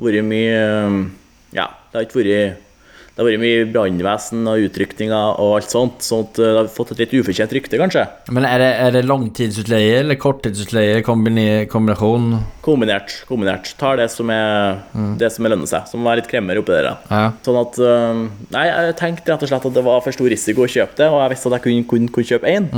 [0.08, 1.00] Vært mye eh,
[1.60, 2.68] Ja, det har ikke vært
[3.12, 7.02] det har vært mye brannvesen og utrykninger og alt sånt, sånn det har fått et
[7.02, 8.06] litt ufortjent rykte, kanskje.
[8.32, 11.02] Men er det, er det langtidsutleie eller korttidsutleie?
[11.04, 12.30] Kombinasjon?
[12.64, 13.18] Kombinert.
[13.28, 13.74] kombinert.
[13.76, 14.80] Tar det som er
[15.20, 16.88] det som er lønner seg, som er litt kremmer oppi der.
[17.10, 17.26] Ja.
[17.44, 18.22] Sånn at øh,
[18.54, 21.10] Nei, jeg tenkte rett og slett at det var for stor risiko å kjøpe det,
[21.12, 22.70] og jeg visste at jeg kunne, kunne, kunne kjøpe én.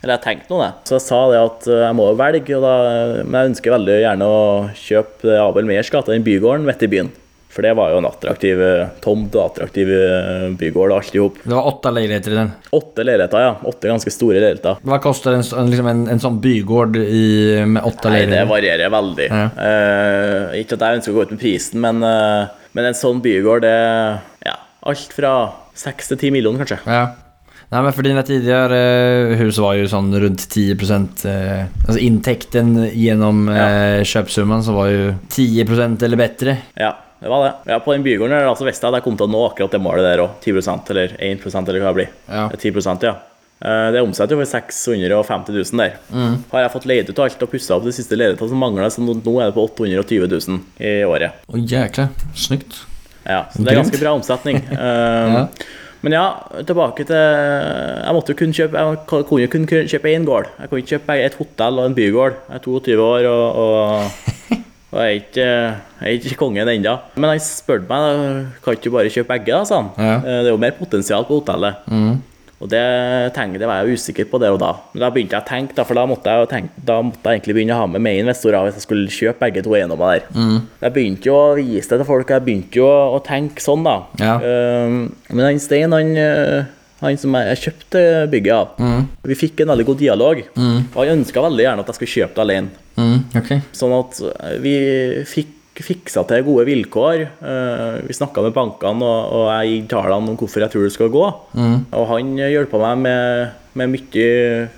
[0.00, 0.72] Eller jeg tenkte nå det.
[0.88, 2.74] Så jeg sa det at øh, jeg må velge, da,
[3.28, 4.42] men jeg ønsker veldig gjerne å
[4.86, 7.12] kjøpe Abel Meyers gate, den bygården midt i byen.
[7.56, 11.38] For det var jo en attraktiv øh, tomt og attraktiv øh, bygård alt i hop.
[11.40, 12.52] Det var åtte leiligheter i den.
[12.76, 13.54] Åtte leiligheter, ja.
[13.72, 14.82] Åtte ganske store leiligheter.
[14.84, 17.26] Hva koster en, liksom en, en sånn bygård i,
[17.64, 19.28] med åtte Nei, det varierer veldig.
[19.32, 19.46] Ja.
[19.56, 23.24] Uh, ikke at jeg ønsker å gå ut med prisen, men, uh, men en sånn
[23.24, 23.76] bygård, det
[24.44, 25.36] ja, alt fra
[25.76, 26.82] seks til ti millioner, kanskje.
[26.84, 27.06] Ja.
[27.66, 30.76] Nei, men for dina tidligere hus var jo sånn rundt 10
[31.26, 33.64] eh, Altså inntekten gjennom ja.
[33.66, 36.54] eh, köpsumman så var jo 10% eller bedre.
[36.78, 37.52] Ja, det var det.
[37.72, 40.04] Ja, på den bygården der, altså visste jeg kom til å nå akkurat det målet
[40.04, 40.34] der òg.
[40.44, 42.10] 10% eller 1% eller hva det blir.
[42.28, 42.48] Ja.
[42.52, 43.14] 10% ja.
[43.64, 45.94] Eh, Det omsetter jo for 650 000 der.
[46.12, 46.34] Mm.
[46.52, 49.00] Har jeg fått leid ut alt og pussa opp de siste leilighetene som mangler, så
[49.00, 51.40] nå nå er det på 820 000 i året.
[51.48, 52.10] Å, jækla.
[52.36, 52.82] snyggt.
[53.26, 54.62] Ja, så det er ganske bra omsetning.
[54.76, 55.48] Um, Ja.
[56.04, 56.26] Men ja,
[56.68, 60.50] tilbake til Jeg måtte jo kun kjøpe Jeg kunne jo kun kjøpe én gård.
[60.60, 62.36] Jeg kunne ikke kjøpe et hotell og en bygård.
[62.46, 64.60] Jeg er 22 år og, og,
[64.92, 65.46] og jeg, er ikke,
[66.00, 66.94] jeg er ikke kongen ennå.
[67.18, 69.90] Men han spurte meg kan ikke du bare kjøpe egget, da, sa han.
[69.98, 70.14] Ja.
[70.22, 71.82] Eh, Det er jo mer potensial på hotellet.
[72.56, 72.80] Og det,
[73.36, 74.70] tenkte, det var jeg usikker på der og da.
[74.94, 77.36] Men da begynte jeg å tenke, da, for da måtte jeg, tenke, da måtte jeg
[77.42, 80.62] egentlig begynne å ha med meg investorer hvis jeg skulle kjøpe begge to eiendommer der.
[80.86, 83.98] Jeg begynte jo å vise det til folk, jeg begynte jo å, tenke sånn, da.
[84.22, 84.38] Ja.
[84.40, 84.96] Um,
[85.34, 86.64] men han Stein, han, eh,
[87.00, 88.68] han som jeg, kjøpte bygget av,
[89.28, 90.38] vi fikk en veldig god dialog.
[90.56, 92.68] Og han ønska veldig gjerne at jeg skulle kjøpe det alene.
[92.96, 93.60] Mm, Okay.
[93.76, 94.74] Sånn at eh, vi
[95.28, 97.20] fikk fiksa til gode vilkår.
[97.36, 100.92] Eh, Vi snakka med bankene, og, og jeg gikk tallene om hvorfor jeg tror det
[100.94, 101.26] skal gå.
[101.92, 104.68] Og han hjelpa meg med, med mye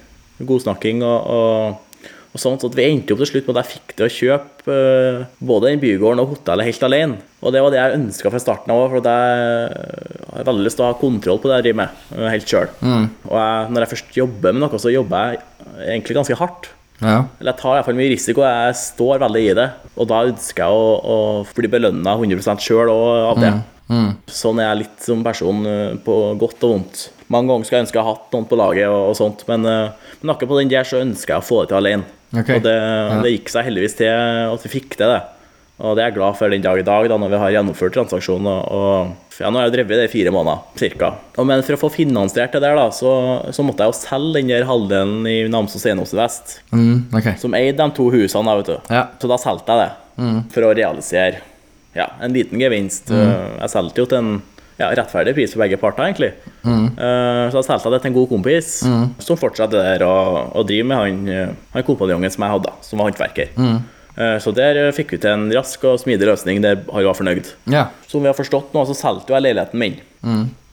[0.42, 1.76] godsnakking og, og,
[2.38, 4.14] og sånt, så at vi endte opp til slutt med at jeg fikk til å
[4.14, 7.20] kjøpe eh, både den bygården og hotellet helt alene.
[7.42, 10.78] Og det var det jeg ønska fra starten av, for at jeg har veldig lyst
[10.80, 12.72] til å ha kontroll på det jeg driver med, eh, helt sjøl.
[13.28, 15.42] Og jeg, når jeg først jobber med noe, så jobber jeg
[15.94, 16.70] egentlig ganske hardt.
[16.98, 17.18] Ja.
[17.38, 19.68] Eller jeg tar i hvert fall mye risiko, jeg står veldig i det.
[19.94, 21.18] Og da ønsker jeg å, å
[21.58, 23.52] bli belønna 100 sjøl av det.
[24.28, 27.06] Sånn er jeg litt som person, eh, på godt og vondt.
[27.32, 30.12] Mange ganger skulle jeg ønske jeg hatt noen på laget, og, og sånt, men, eh,
[30.20, 32.04] men akkurat på den der så ønsker jeg å få det til alene.
[32.36, 32.58] Okay.
[32.58, 32.76] Og det,
[33.24, 35.20] det gikk seg heldigvis til at vi fikk til det.
[35.78, 37.94] Og det er jeg glad for den dag i dag, da, når vi har gjennomført
[37.94, 38.48] transaksjonen.
[38.50, 41.12] Og, og ja, nå har jeg drevet det i fire måneder, cirka.
[41.38, 43.12] Og, men for å få finansiert det der, da, så,
[43.54, 47.38] så måtte jeg jo selge den der halvdelen i Namsos Eiendoms Vest, Mm, okay.
[47.40, 48.90] som eide de to husene, da, vet du.
[48.92, 49.04] Ja.
[49.22, 51.44] Så da solgte jeg det, for å realisere
[51.98, 53.10] ja, en liten gevinst.
[53.10, 54.30] Jeg solgte jo til en
[54.78, 56.32] ja, rettferdig pris for begge parter, egentlig.
[56.62, 58.68] Eh, så jeg solgte det til en god kompis,
[59.26, 63.00] som fortsatte der og, og driver med han, eh, han kompanjongen som jeg hadde, som
[63.02, 63.50] var håndverker.
[64.18, 67.18] Eh, så der eh, fikk vi til en rask og smidig løsning der han var
[67.18, 67.50] fornøyd.
[67.74, 67.88] Ja.
[68.10, 69.98] Som vi har forstått nå, så solgte jeg leiligheten min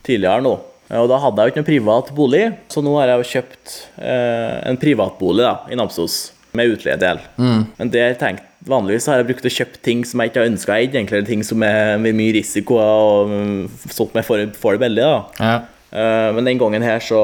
[0.05, 0.53] tidligere nå.
[0.89, 3.29] Eh, Og da hadde jeg jo ikke noen privat bolig, så nå har jeg jo
[3.33, 6.19] kjøpt eh, en privatbolig da, i Namsos
[6.55, 7.17] med utleiedel.
[7.41, 10.75] Men der tenkt, vanligvis har jeg brukt å kjøpe ting som jeg ikke har ønska
[10.79, 14.83] eid, eller ting som er med mye risiko og mm, sånt jeg får, får det
[14.87, 15.05] veldig.
[15.05, 15.21] da.
[15.39, 15.55] Ja.
[15.95, 17.21] Eh, Men den gangen her så,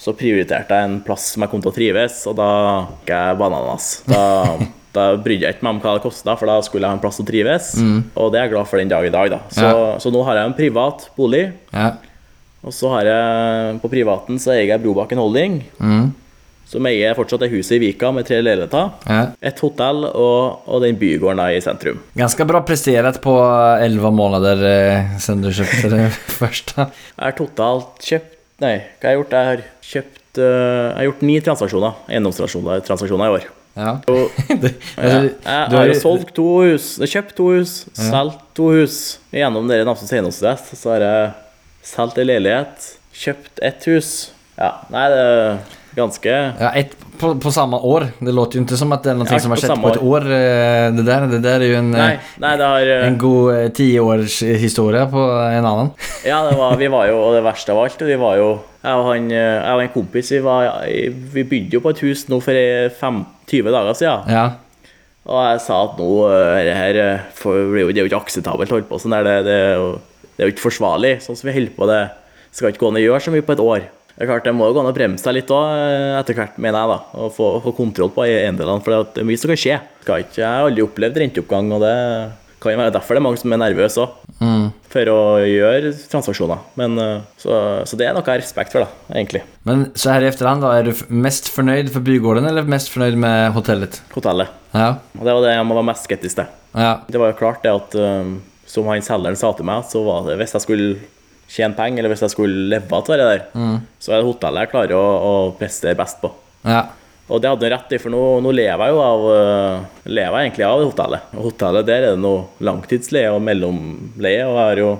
[0.00, 2.48] så prioriterte jeg en plass som jeg kom til å trives, og da
[3.02, 3.90] gikk jeg bananas.
[4.08, 4.22] Da,
[4.94, 7.02] da brydde jeg ikke meg om hva det kosta, for da skulle jeg ha en
[7.02, 7.74] plass å trives.
[8.14, 9.40] Og det er jeg glad for den dag i dag, da.
[9.50, 9.86] Så, Ja.
[9.98, 11.90] så nå har jeg en privat bolig, Ja.
[12.64, 16.12] og så har jeg på privaten så eier jeg Brobakken Holding, Mm.
[16.68, 19.22] Som eier fortsatt det huset i Vika med tre leiligheter, ja.
[19.44, 22.00] et hotell og, og den bygården i sentrum.
[22.18, 26.06] Ganske bra prestert på 11 måneder eh, siden du kjøpte det
[26.40, 26.88] første.
[26.88, 28.30] Jeg har totalt kjøpt
[28.62, 29.32] Nei, hva har jeg gjort?
[29.34, 33.48] Jeg har kjøpt uh, Jeg har gjort ni transaksjoner, eiendomstransaksjoner transaksjoner i år.
[33.74, 33.96] Ja.
[34.14, 38.70] Og Det, jeg, alltså, jeg har jo solgt to hus, kjøpt to hus, solgt to
[38.76, 38.98] hus.
[39.34, 41.32] Gjennom dere Namsos eiendomsdress så har jeg
[41.90, 42.92] solgt en leilighet,
[43.24, 44.12] kjøpt ett hus.
[44.54, 45.24] Ja, nei, det
[45.96, 46.30] ganske
[46.60, 48.08] Ja, ett på, på samme år.
[48.18, 50.00] Det låter jo ikke som at det er noe Ja, som har på på et
[50.02, 50.24] år.
[50.26, 50.26] år.
[50.96, 53.54] Det der, det der, er jo en, eh, Nei, nei det har eh, en god
[53.54, 55.92] eh, tio års historia på en annen.
[56.30, 58.48] Ja, det var, vi var jo, og det verste av alt, vi var jo
[58.82, 60.68] Jeg og, han, eh, jeg og en kompis, vi, var,
[61.38, 64.34] vi bygde jo på et hus nå for eh, fem, 20 dager siden.
[64.34, 64.44] Ja.
[65.24, 68.74] Og jeg sa at nå eh, det her eh, for, det er jo- ikke akseptabelt
[68.74, 69.14] å holde på sånn.
[69.24, 69.58] Det, det,
[70.34, 71.14] det er jo ikke forsvarlig.
[71.24, 72.02] Sånn som vi holder på, det
[72.54, 73.86] skal ikke gå an å gjøre så mye på et år.
[74.14, 75.72] Det er klart, det må jo gå an å bremse seg litt òg,
[76.20, 77.20] etter hvert, mener jeg, da.
[77.24, 79.78] Og få, få kontroll på eiendelene, for det er mye som kan skje.
[80.06, 81.94] Jeg har aldri opplevd renteoppgang, og det
[82.64, 84.14] kan jo være derfor det er mange som er nervøse òg.
[84.94, 86.62] For å gjøre transaksjoner.
[86.78, 89.42] Men, eh, så, så det er noe jeg har respekt for, da, egentlig.
[89.66, 93.18] Men så her i efterhand da, er du mest fornøyd for bygården eller mest fornøyd
[93.20, 93.98] med hotellet?
[94.14, 94.54] Hotellet.
[94.74, 94.92] Ja.
[95.18, 96.54] Og det var det jeg var mest skeptisk til.
[96.74, 96.94] Ja.
[97.10, 98.36] Det var jo klart det at um,
[98.70, 100.94] som han selgeren sa til meg, så var det hvis jeg skulle
[101.50, 103.46] tjene penger, eller hvis jeg skulle leve av det der,
[104.02, 106.30] så er det hotellet jeg klarer å, å prestere best på.
[106.64, 106.86] Ja.
[107.24, 110.36] Og det hadde han rett i, for nå, nå lever jeg jo av uh, lever
[110.36, 111.30] jeg egentlig av hotellet.
[111.32, 114.90] Og hotellet der er det noe langtidsleie og mellomleie, og jeg har jo,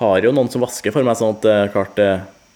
[0.00, 2.08] har jo noen som vasker for meg, sånn at er klart det,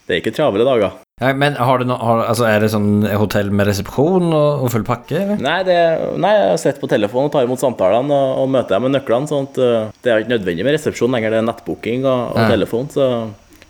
[0.09, 0.99] det er ikke travle dager.
[1.21, 4.71] Ja, Men har du no, har, altså er det sånn hotell med resepsjon og, og
[4.71, 5.17] full pakke?
[5.19, 5.37] eller?
[5.43, 5.79] Nei, det,
[6.23, 9.27] nei, jeg sitter på telefonen og tar imot samtalene og, og møter dem med nøklene.
[9.31, 12.41] sånn at uh, Det er ikke nødvendig med resepsjon lenger, det er nettbooking og, og
[12.45, 12.49] Ja.
[12.55, 12.87] telefon.
[12.95, 13.05] Så,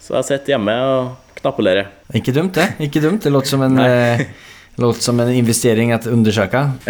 [0.04, 1.02] så jeg sitter hjemme og
[1.40, 1.86] knappolerer.
[2.18, 3.22] Ikke dumt det, Ikke dumt.
[3.24, 4.20] Det låter som en, eh,
[4.76, 6.70] låter som en investering att undersöka.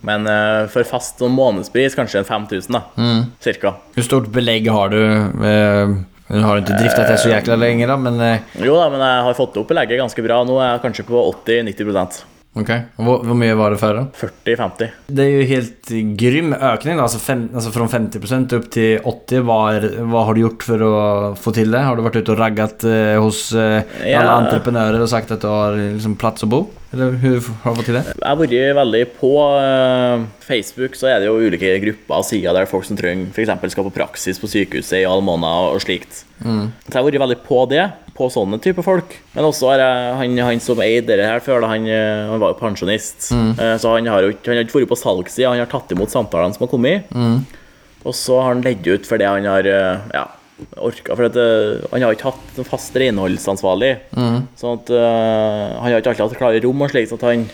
[0.01, 2.81] Men uh, for fast sånn månedspris kanskje en 5000, da.
[2.97, 3.21] Mm.
[3.43, 3.75] Cirka.
[3.95, 4.99] Hvor stort belegg har du?
[5.03, 5.95] Uh,
[6.33, 7.97] har du ikke drifta det så jækla lenge, da?
[7.99, 8.37] men uh...
[8.63, 10.43] Jo da, men jeg har fått opp belegget ganske bra.
[10.47, 12.23] Nå er jeg kanskje på 80-90
[12.59, 12.81] okej.
[12.97, 13.99] Hvor, hvor mye var det før?
[13.99, 14.03] da?
[14.19, 14.91] 40-50.
[15.07, 16.97] Det er jo helt grym økning.
[16.97, 19.73] da, altså, fem, altså Fra 50% til till 80%.
[19.75, 20.93] er, hva, har du gjort for å
[21.39, 21.81] få til det?
[21.87, 24.21] Har du vært ute og ragget eh, hos eh, Ja.
[24.21, 26.67] alla entreprenörer och sagt at du har liksom, plass å bo?
[26.93, 28.03] Eller har fått til det?
[28.13, 32.53] Jeg har vært veldig på eh, Facebook, så er det jo ulike grupper og sider
[32.53, 33.71] der folk som trenger f.eks.
[33.73, 36.21] skal på praksis på sykehuset i alle måneder og slikt.
[36.43, 39.15] Så jeg har vært veldig på det, på sånne type folk.
[39.33, 42.53] Men også har jeg, han, han som eide det her før, han, eh, han var
[42.53, 43.31] jo pensjonist.
[43.57, 45.91] Eh, Så han har jo ikke, han har ikke vært på salgssida, han har tatt
[45.97, 47.09] imot samtalene som har kommet.
[48.05, 50.25] Og så har han ledd ut for det han har ja,
[50.77, 51.15] orka.
[51.17, 53.91] For at, uh, han har ikke hatt fast renholdsansvarlig.
[54.59, 57.45] Sånn at uh, Han har ikke alltid hatt klare rom og slik, så at han,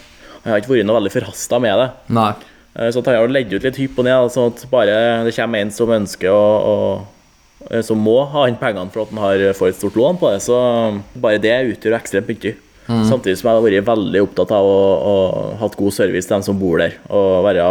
[0.43, 1.89] han har ikke vært noe veldig forhasta med det.
[2.19, 2.31] Nei.
[2.79, 5.63] Eh, Så han har ledd ut litt hypp og ned, sånn at bare det kommer
[5.65, 6.43] en som ønsker å,
[6.73, 10.29] å som må ha inn pengene for at han har, for et stort lån på
[10.31, 10.55] det, så
[11.19, 12.53] bare det utgjør ekstremt mye.
[13.09, 14.77] Samtidig som jeg har vært veldig opptatt av å,
[15.11, 15.15] å
[15.59, 17.65] hatt god service til dem som bor der, og være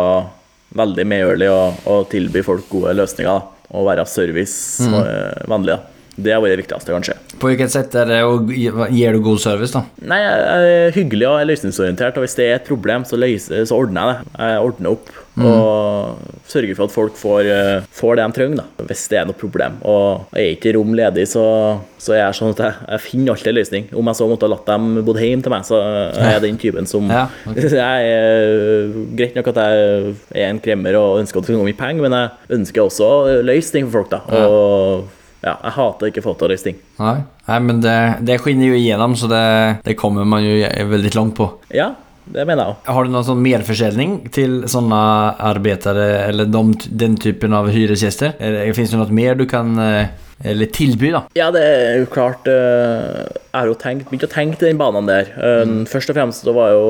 [0.79, 3.33] veldig medgjørlig og, og tilby folk gode løsninger.
[3.33, 3.58] Da.
[3.71, 5.75] Og være servicevennlig.
[5.77, 5.79] da.
[6.19, 7.15] Det har vært det viktigste, kanskje.
[7.39, 9.85] På hvilket sett er det och gir du god service da?
[10.03, 13.63] Nei, jeg er hyggelig og er løsningsorientert, og hvis det er et problem, så, løser,
[13.69, 14.37] så ordner jeg det.
[14.43, 18.87] Jeg ordner opp og sørger for at folk får, eh, får det de trenger, da,
[18.89, 19.77] hvis det er noe problem.
[19.87, 21.45] Og er ikke rom ledig, så,
[22.03, 23.87] så er jeg sånn at jeg, jeg finner alltid en løsning.
[23.95, 26.59] Om jeg så måtte ha latt dem bodd hjemme til meg, så er jeg den
[26.59, 27.71] typen som Ja, okay.
[27.79, 32.03] Jeg er greit nok at jeg er en kremmer og ønsker skal gå mye penger,
[32.03, 34.21] men jeg ønsker også å løse ting for folk, da.
[34.27, 36.77] Og ja, jeg hater ikke fotoristing.
[36.99, 37.97] Nei, Nej men det,
[38.27, 39.47] det skinner jo igjennom, så det,
[39.87, 40.57] det kommer man jo
[40.91, 41.47] veldig langt på.
[41.75, 41.93] Ja,
[42.29, 42.89] det mener jeg òg.
[42.97, 45.03] Har du noen sånn merförsäljning til sånne
[45.51, 48.35] arbeidere, eller de, den typen av hyresgjester?
[48.77, 49.79] Fins det noe mer du kan
[50.45, 51.25] eller tilby, da.
[51.35, 54.79] Ja, det er jo klart eh, Jeg har jo tenkt, begynt å tenke til den
[54.79, 55.33] banen der.
[55.35, 55.81] Mm.
[55.91, 56.85] Først og fremst så var jo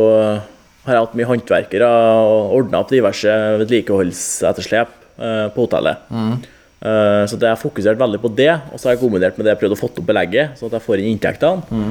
[0.88, 3.32] har jeg hatt mye håndverkere og ordna opp diverse
[3.62, 6.08] vedlikeholdsetterslep eh, på hotellet.
[6.12, 9.54] Eh, Så jeg har fokusert veldig på det, og så har jeg kombinert med det
[9.56, 11.64] jeg prøvd å få opp belegget, sånn at jeg får inn inntektene.
[11.74, 11.90] Mm.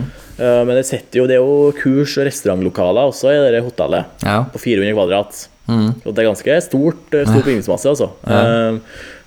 [0.70, 0.86] Men det
[1.18, 4.38] jo, det er jo kurs- og restaurantlokaler også i det hotellet, Ja.
[4.54, 5.48] på 400 kvadrat.
[5.68, 8.10] Og det er ganske stort, eh, stor bygningsmasse, altså.
[8.24, 8.78] Ja.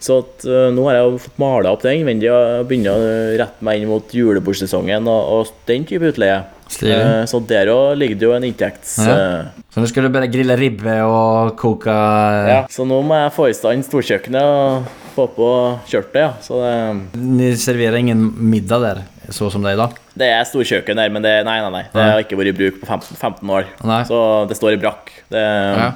[0.01, 3.37] Så at, eh, nå har jeg jo fått mala opp det innvendig og begynner å
[3.37, 6.39] rette meg inn mot julebordsesongen og, og den type utleie.
[6.71, 6.95] Stilig.
[6.97, 8.97] Eh, Så der òg ligger det jo en inntekts...
[9.05, 9.13] Ja.
[9.13, 9.45] eh,
[9.75, 13.51] Så nå skal du bare grille ribbe og koke Ja, så nå må jeg få
[13.51, 14.89] i stand storkjøkkenet og
[15.21, 15.49] få på
[15.93, 16.33] kjørt det, ja.
[16.45, 16.75] Så det,
[17.21, 21.23] Ni serverer ingen middag der, så som det i dag det er storkjøkken der, men
[21.25, 21.83] det, nei, nei, nei.
[21.95, 23.69] Det har ikke vært i bruk på 15, 15 år.
[23.89, 24.01] Nei.
[24.09, 24.19] Så
[24.51, 25.13] det står i brakk.
[25.33, 25.45] Det,
[25.81, 25.87] Ja.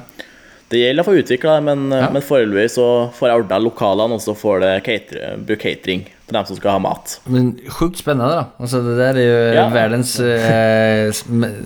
[0.69, 2.09] Det gjelder å få utvikla det, men, Ja.
[2.09, 6.33] men foreløpig så får jeg ordna lokalene, og så får det cater, bruk catering på
[6.33, 7.19] dem som skal ha mat.
[7.29, 8.45] Men sjukt spennende, da.
[8.59, 9.69] Altså, det der er jo Ja.
[9.69, 11.11] verdens eh,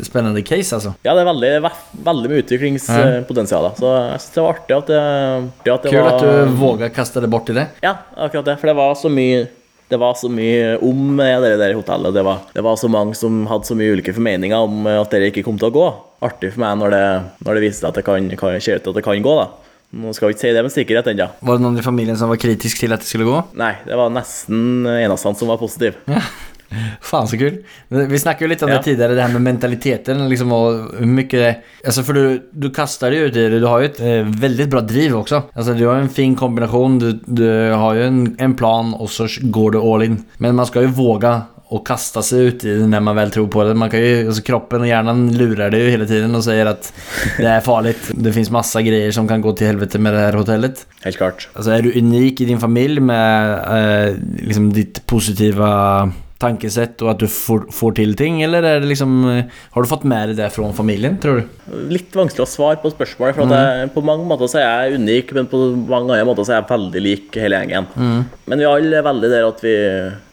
[0.03, 0.95] spennende case altså.
[1.05, 3.69] Ja, det er veldig, ve- veldig mye utviklingspotensial.
[3.79, 6.55] Så jeg synes det var artig at det, artig at det Kul var att du
[6.59, 7.67] våga å kaste det bort i det.
[7.81, 8.59] Ja, akkurat det.
[8.59, 9.47] For det var så mye
[9.89, 12.13] det var så mye om det der hotellet.
[12.13, 15.31] Det var, det var så mange som hadde så mye ulike formeninger om at det
[15.31, 15.87] ikke kom til å gå.
[16.29, 17.05] Artig for meg når det,
[17.47, 19.33] når det viste seg at det kan, kan, ser ut at det kan gå.
[19.39, 19.47] da.
[19.99, 21.25] Nå skal vi ikke si det med sikkerhet ennå.
[21.41, 23.39] Var det noen i familien som var kritisk til at det skulle gå?
[23.57, 25.97] Nei, det var nesten eneste som var positiv.
[27.01, 27.63] Fan så kul.
[27.87, 28.77] Vi snackade ju lite om Ja.
[28.77, 31.57] det tidigare, det här med mentaliteten liksom och hur mycket...
[31.85, 34.69] Alltså för du, du kastar ju ut i det, du har ju ett eh, väldigt
[34.69, 35.43] bra driv också.
[35.53, 39.27] Alltså du har en fin kombination, du, du har ju en, en plan och så
[39.41, 40.23] går du all in.
[40.37, 43.47] Men man ska ju våga och kasta sig ut i det när man väl tror
[43.47, 43.73] på det.
[43.73, 46.93] Man kan ju, alltså kroppen och hjärnan lurar det ju hela tiden och säger att
[47.37, 48.11] det är farligt.
[48.13, 50.87] Det finns massa grejer som kan gå till helvete med det här hotellet.
[51.03, 51.49] Helt klart.
[51.53, 53.53] Alltså är du unik i din familj med
[54.09, 58.41] eh, liksom ditt positiva tankesätt og at du får, får til ting?
[58.41, 61.73] Eller är det liksom, eh, har du fått med dig det från familien, tror du?
[61.91, 63.35] Litt vanskelig å svare på spørsmålet.
[63.35, 66.47] For at jeg, på mange måter så er jeg unik, men på mange andre måter
[66.47, 67.89] så er jeg veldig lik hele gjengen.
[68.45, 69.75] Men vi alle er veldig der at vi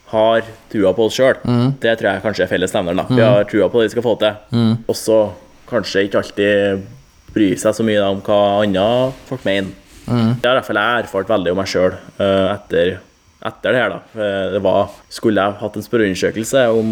[0.07, 0.41] har
[0.71, 1.35] trua på oss sjøl.
[1.83, 3.09] Det tror jeg kanskje er fellesnevneren.
[3.11, 4.37] Vi har trua på det vi skal få til.
[4.87, 5.17] Også
[5.67, 6.85] kanskje ikke alltid
[7.35, 9.75] bry seg så mye om hva andre folk mener.
[10.07, 12.93] Det har i hvert fall jeg erfart veldig om meg sjøl etter,
[13.47, 13.95] etter det her.
[13.95, 14.27] da.
[14.53, 16.91] Det var, skulle jeg hatt en spørreundersøkelse om,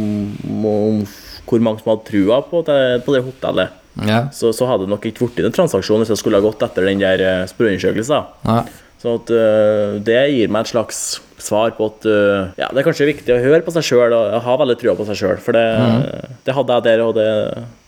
[0.66, 1.02] om
[1.46, 4.26] hvor mange som hadde trua på det, på det hotellet, Ja.
[4.36, 6.84] så, så hadde det nok ikke blitt en transaksjon hvis jeg skulle ha gått etter
[6.90, 8.26] den der eh, spørreundersøkelsen.
[8.48, 8.64] ja.
[9.00, 11.00] Så at, øh, det gir meg et slags
[11.42, 14.36] svar på at uh, ja, det er kanskje viktig å høre på seg sjøl og
[14.46, 15.42] ha veldig trua på seg sjøl.
[15.44, 15.66] For det,
[16.48, 17.28] det hadde jeg der, og det,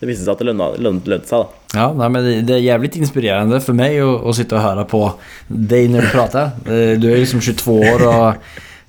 [0.02, 1.46] det viste seg at det lønte løn, løn seg.
[1.46, 1.64] da.
[1.78, 5.02] Ja, nei, men det, er jævlig inspirerende for meg å, å sitte og høre på
[5.48, 6.56] deg når du pratar.
[6.68, 8.36] Eh, Du er liksom 22 år och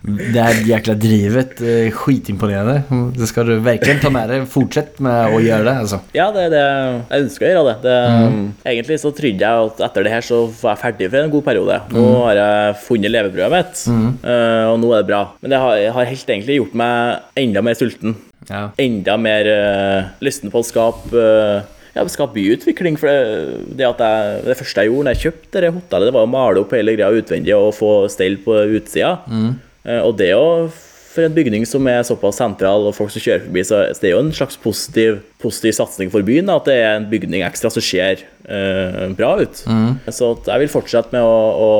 [0.02, 1.92] det här jäkla drivet skitimponerende.
[1.92, 3.18] skitimponerande.
[3.18, 4.44] Det skal du virkelig ta med deg.
[4.48, 5.98] Fortsett med å gjøre det Altså.
[6.14, 7.74] Ja, det er det jeg ønsker å gjøre.
[7.82, 7.90] det.
[7.90, 11.34] det Egentlig så trodde jeg at etter det her så var jeg ferdig for en
[11.34, 11.80] god periode.
[11.96, 14.08] Nå har jeg funnet levebrødet mitt, mm.
[14.70, 15.22] og nå er det bra.
[15.42, 18.16] Men det har, har helt egentlig gjort meg enda mer sulten.
[18.48, 18.70] Ja.
[18.80, 21.66] enda mer uh, lysten på å skape uh,
[21.98, 22.98] ja, skal byutvikling.
[23.00, 26.28] For det, det, jeg, det første jeg gjorde når jeg kjøpte det hotellet, det var
[26.28, 29.16] å male opp hele greia utvendig og få stell på utsida.
[29.26, 29.48] Eh,
[30.04, 30.68] og det å
[31.18, 34.10] for en bygning som er såpass sentral og folk som kjører forbi, så så det
[34.10, 36.50] er jo en slags positiv, positiv satsing for byen.
[36.52, 39.64] At det er en bygning ekstra som ser eh, bra ut.
[40.14, 41.70] Så at jeg vil fortsette med å, å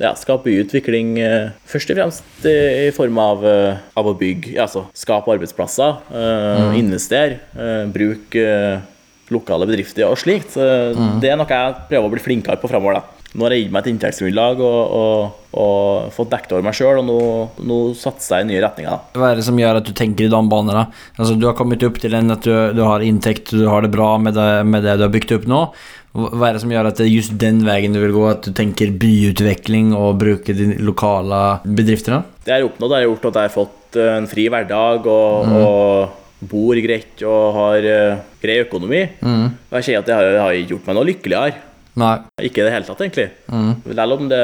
[0.00, 4.54] ja, skape byutvikling eh, først og fremst i, i form av, eh, av å bygge,
[4.56, 8.86] ja, altså skape arbeidsplasser, eh, investere, eh, bruke eh,
[9.34, 10.54] lokale bedrifter og slikt.
[10.54, 10.64] Så
[11.20, 13.02] Det er noe jeg prøver å bli flinkere på framover.
[13.36, 17.02] Nå har jeg gitt meg et inntektsgrunnlag og, og, og fått dekket over meg sjøl,
[17.02, 17.18] og nå,
[17.68, 18.94] nå satser jeg i nye retninger.
[18.94, 19.20] da.
[19.20, 20.84] Hva er det som gjør at du tenker i de Da?
[21.18, 23.92] Altså, du har kommet opp til en at du, du har inntekt, du har det
[23.92, 25.60] bra med det, med det du har bygd opp nå.
[26.18, 28.24] Hva er det som gjør at det er just den veien du vil gå?
[28.30, 32.22] at du tenker byutvikling og bruke de lokale bedriftene?
[32.46, 35.52] Det jeg har oppnådd, har gjort at jeg har fått eh, en fri hverdag og,
[35.60, 39.04] og bor greit og har eh, grei økonomi.
[39.20, 41.67] Og jeg sier at det har, det har gjort meg noe lykkeligere.
[41.98, 42.24] Nej.
[42.46, 43.28] Ikke i det hele tatt, egentlig.
[43.98, 44.42] Selv om det,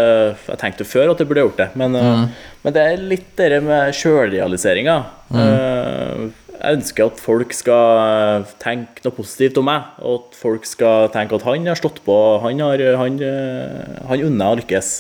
[0.49, 1.69] jeg tenkte før at jeg burde gjort det.
[1.79, 2.25] Men, mm.
[2.65, 4.97] men det er litt det med sjølrealiseringa.
[5.35, 6.33] Mm.
[6.55, 11.09] jeg ønsker at folk skal eh, tenke noe positivt om meg, og at folk skal
[11.15, 14.93] tenke at han har stått på, han, har, han, eh, han unner å lykkes.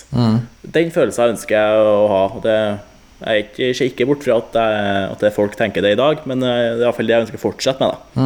[0.75, 2.25] Den følelsen ønsker jeg å ha.
[2.45, 2.59] Det,
[3.25, 6.43] jeg ser ikke bort fra at, jeg, at det folk tenker det i dag, men
[6.43, 7.95] eh, det er iallfall det jeg ønsker å fortsette med.
[7.95, 8.21] da.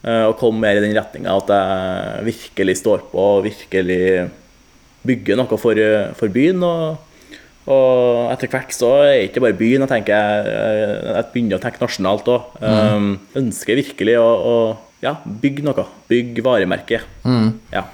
[0.00, 4.30] Eh, Og komme mer i den retninga at jeg virkelig står på og virkelig
[5.04, 6.62] bygger noe for, eh, for byen.
[6.64, 6.98] Og,
[7.70, 9.84] og etter hvert så er det ikke bare byen.
[9.84, 12.48] Jeg tenker jeg, begynner å tenke nasjonalt òg.
[13.40, 14.56] Ønsker virkelig å, å
[15.04, 15.84] ja, bygge noe.
[16.10, 17.02] Bygge varemerke.
[17.72, 17.84] Ja.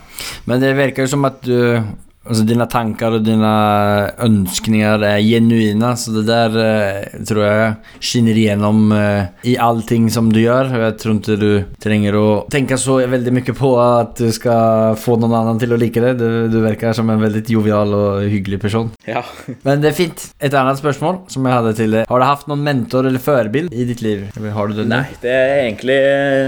[0.47, 1.83] Men det virker som at du
[2.29, 8.33] Alltså dina tankar och dina önskningar är genuina så det där eh, tror jag skinner
[8.33, 10.65] igenom eh, i allting som du gör.
[10.65, 14.97] Jeg Jag tror inte du trenger att tänka så väldigt mycket på att du ska
[14.99, 16.15] få någon annan till att lika det.
[16.15, 18.91] Du, du verkar som en väldigt jovial och hygglig person.
[19.05, 19.25] Ja.
[19.63, 20.35] Men det är fint.
[20.39, 22.05] Ett annat spørsmål som jag hade till dig.
[22.09, 24.31] Har du haft någon mentor eller förebild i ditt liv?
[24.37, 24.85] Eller har du det?
[24.85, 26.01] Nei, det er egentlig,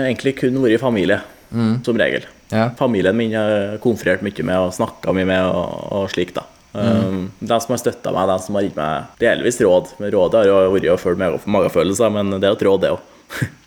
[0.08, 1.20] egentlig kun vært familie,
[1.84, 2.26] som regel.
[2.52, 2.70] Ja.
[2.78, 6.46] Familien min har konferert mye med og snakka mye med og, og slik, da.
[6.78, 9.94] Um, de som har støtta meg, de som har gitt meg delvis råd.
[9.98, 12.92] Men rådet har jo vært å følge med magefølelser, men det er et råd, det
[12.94, 13.14] òg.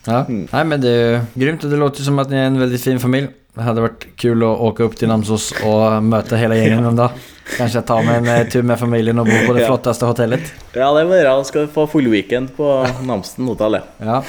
[0.07, 0.23] Ja.
[0.53, 2.81] Nei, men det er jo grymt og det låter som at det er en veldig
[2.81, 3.29] fin familj.
[3.51, 7.17] Det hadde vært kul å åke opp til Namsos og møte hele gjengen en dag.
[7.51, 10.51] Kanskje ta med en eh, tur med familien og bo på det flotteste hotellet.
[10.71, 11.33] Ja, det må dere.
[11.43, 12.67] Skal få full weekend på
[13.03, 13.81] Namsen hotell.
[13.99, 14.21] ja.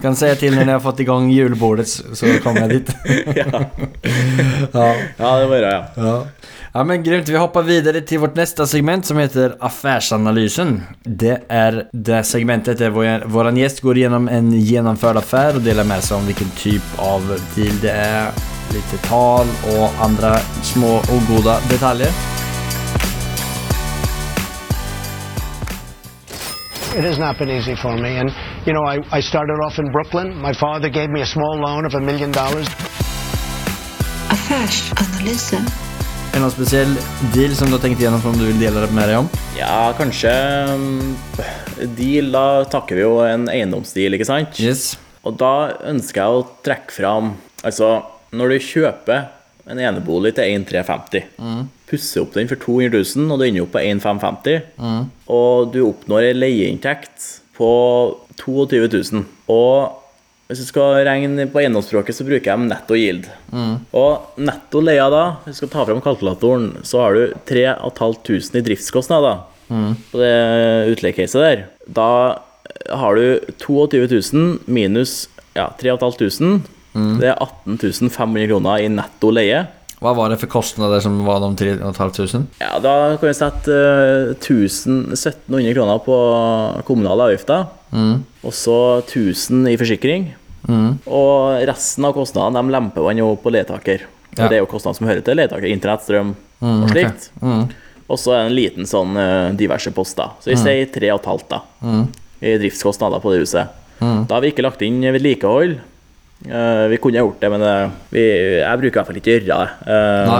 [0.00, 2.94] Kan si til når jeg har fått i julbordet så så kommer jeg dit.
[3.40, 3.46] Ja.
[4.72, 4.86] Ja.
[5.18, 5.82] ja, det må dere, ja.
[5.96, 6.14] Ja.
[6.74, 10.78] ja men grymt, vi hopper videre til vårt neste segment som heter Affærsanalysen.
[11.04, 15.84] Det er det segmentet der vår, våran gjest går gjennom en gjennomført affær og deler
[15.84, 18.32] med seg om vilken typ av deal det är,
[18.72, 22.10] lite tal och andra små ogoda detaljer.
[26.96, 28.18] It has not been easy for me.
[28.18, 28.30] And,
[28.66, 30.42] you know, I, I started off in Brooklyn.
[30.42, 32.66] My father gave me a small loan of a million dollars.
[34.28, 35.66] Affärsanalysen.
[36.30, 36.96] Är det någon speciell
[37.34, 39.28] deal som du har tänkt igenom som du vill dela med dig om?
[39.58, 41.16] Ja, kanskje um,
[41.96, 44.60] Deal, da takker vi jo en eiendomsdeal, ikke sant?
[44.60, 44.98] Yes.
[45.22, 47.98] Og da ønsker jeg å trekke fram Altså,
[48.32, 49.28] når du kjøper
[49.70, 51.28] en enebolig til 1350,
[51.90, 54.60] pusser opp den for 200 000, og du ender opp på 1550,
[55.30, 57.70] og du oppnår en leieinntekt på
[58.40, 59.96] 22 000, og
[60.50, 63.28] hvis du skal regne på eiendomsspråket, så bruker jeg netto yield.
[63.94, 68.64] Og netto leia da, hvis du skal ta fram kalkulatoren, så har du 3500 i
[68.66, 69.44] driftskostnader
[70.10, 70.32] på det
[70.90, 71.62] utleiecaset der.
[71.86, 72.08] Da
[72.98, 76.64] har du 22 000 minus ja, 3500.
[76.94, 79.66] Det er 18 500 kroner i netto leie.
[80.00, 82.46] Hva var det for kostnader som var de 3 500?
[82.62, 86.16] Ja, da kan vi sette eh, 1000 1700 kroner på
[86.88, 87.66] kommunale avgifter.
[88.42, 90.30] Og så 1000 i forsikring.
[90.70, 94.06] Og resten av kostnadene de lemper man jo på leietaker.
[94.38, 94.46] Ja.
[94.48, 95.68] Det er jo kostnader som hører til leietaker.
[95.68, 96.32] Internett, strøm
[96.64, 97.30] og slikt.
[98.10, 100.32] Og så er det en liten sånn eh, diverse poster.
[100.42, 101.60] Så vi sier 3,5 da,
[102.40, 103.76] i driftskostnader på det huset.
[104.00, 105.76] Da har vi ikke lagt inn vedlikehold.
[106.48, 108.22] Eh, vi kunne gjort det, men eh, vi,
[108.62, 109.92] jeg bruker i hvert fall ikke å gjøre det.
[109.92, 110.30] Eh,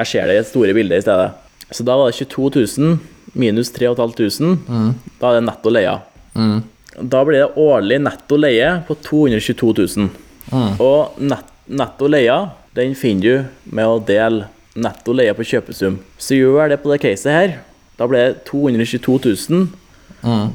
[0.00, 1.28] jeg ser det i et store bilde i stedet.
[1.70, 2.98] Så da var det 22 000
[3.38, 4.58] minus 3500.
[5.20, 5.94] Da er det netto leia.
[7.00, 10.10] Da blir det årlig netto leie på 222 000.
[10.82, 12.36] Og net, netto leie,
[12.76, 16.00] den finner du med å dele netto leie på kjøpesum.
[16.18, 17.56] Så gjør det på det caset her.
[17.98, 19.68] Da blir det 222 000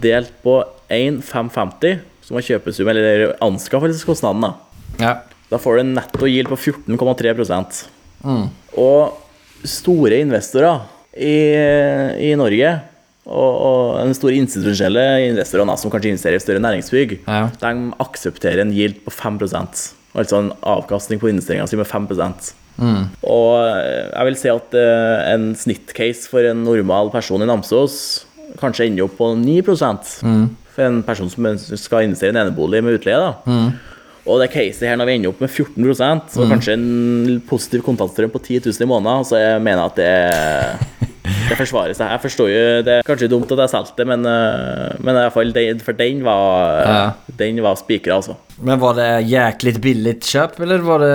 [0.04, 0.60] delt på
[0.92, 4.42] 1,550, som var kjøpesum, eller anskaffelseskostnaden.
[4.44, 4.54] da.
[5.00, 5.16] Ja.
[5.50, 7.34] Da får du en netto yield på 14,3
[8.24, 8.46] mm.
[8.78, 9.18] Og
[9.66, 10.86] store investorer
[11.18, 11.36] i,
[12.30, 12.74] i Norge,
[13.30, 17.48] og, og den store institusjonelle investorene som kanskje investerer i større næringsbygg, Ja.
[17.62, 22.08] de aksepterer en yield på 5% Altså en avkastning på investeringa si med 5
[23.22, 28.26] Og eh, jeg vil si at eh, en snittcase for en normal person i Namsos
[28.58, 30.46] kanskje ender opp på 9 mm.
[30.74, 31.46] for en person som
[31.78, 33.20] skal investere i en enebolig med utleie.
[33.20, 33.34] da.
[34.30, 36.50] Og det caset her, når vi ender opp med 14% mm.
[36.54, 40.12] kanskje en positiv kontantstrøm på 10 000 i måneden, så jeg mener at det,
[41.50, 42.12] det forsvarer seg.
[42.14, 45.24] Jeg forstår jo Det er kanskje dumt at jeg solgte det, men, eh, men i
[45.24, 47.02] hvert fall, den- for den var, Ja.
[47.42, 48.38] den var spikra, altså.
[48.62, 51.14] Men var det jæklig billigt kjøp, eller var det...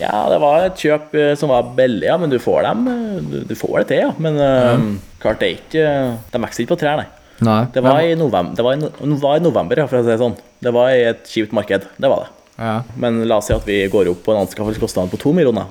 [0.00, 3.18] Ja, det var et kjøp eh, som var billig, ja, men du får dem eh,
[3.32, 4.12] Du, du får det til, ja.
[4.18, 4.92] Men mm.
[5.20, 5.90] klart det er ikke
[6.32, 7.10] De vokser ikke på trær, nei.
[7.42, 7.66] Nej.
[7.74, 10.20] Det var i november, det var i, var i november ja, for å si det
[10.20, 10.38] sånn.
[10.62, 11.86] Det var i et kjipt marked.
[11.96, 12.30] Det var det.
[12.62, 12.74] Ja.
[13.00, 15.70] Men la oss si at vi går opp på en anskaffelseskostnad på to millioner.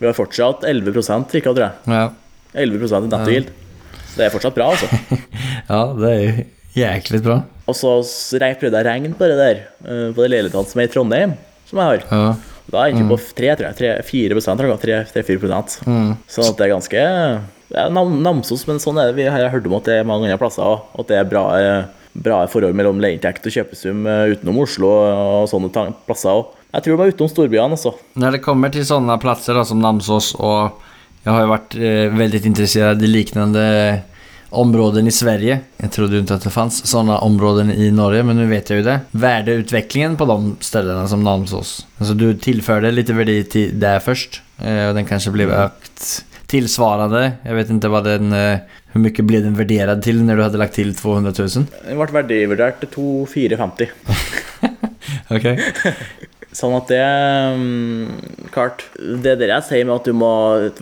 [0.00, 1.72] Vi har fortsatt 11 trykka, tror jeg.
[1.90, 2.06] Ja.
[2.54, 3.50] 11% i nettogild.
[3.50, 3.98] Ja.
[4.10, 4.88] Så det er fortsatt bra, altså.
[5.72, 6.46] ja, det er jo
[6.80, 7.40] jæklig bra.
[7.70, 10.88] Og så prøvde jeg å regne på det der, eh, på det leiligheten som er
[10.88, 11.36] i Trondheim,
[11.68, 12.06] som jeg har.
[12.10, 12.32] Ja.
[12.70, 14.04] Da er jeg ikke på 3, tror jeg.
[14.06, 15.06] 4% tror jeg.
[15.14, 15.62] 3-4
[16.30, 17.04] Sånn at det er ganske
[17.70, 19.18] Namsos, men sånn er det.
[19.20, 20.86] Vi har hørt om at det er mange andre plasser òg.
[20.98, 25.48] At det er bra, eh, bra forhold mellom leieinntekt og kjøpesum eh, utenom Oslo og
[25.50, 25.70] sånne
[26.08, 26.56] plasser òg.
[26.70, 27.94] Jeg tror det var utenom storbyene, altså.
[28.18, 30.86] Når det kommer til sånne plasser da, som Namsos og
[31.20, 33.64] jeg har jo vært eh, veldig interessert i lignende
[34.56, 35.60] områden i Sverige.
[35.78, 38.80] Jeg trodde jo ikke at det fanns sånne områder i Norge, men nå vet jeg
[38.80, 38.96] jo det.
[39.20, 41.74] Verdiutviklingen på de stedene som Namsos.
[42.00, 46.08] Altså, du tilførte litt verdi til det først, eh, og den kanskje blev ökt
[46.50, 47.32] tillsvarande.
[47.46, 48.60] Jag vet inte vad den, Hvor
[48.92, 51.48] hur mycket blev den värderad till när du hade lagt till 200 000?
[51.86, 53.90] Den ble verdivurdert til 2450.
[55.30, 55.60] Okej.
[56.50, 56.98] Sånn at det
[57.54, 58.82] mm, Klart.
[58.98, 60.30] Det er det jeg sier med at du må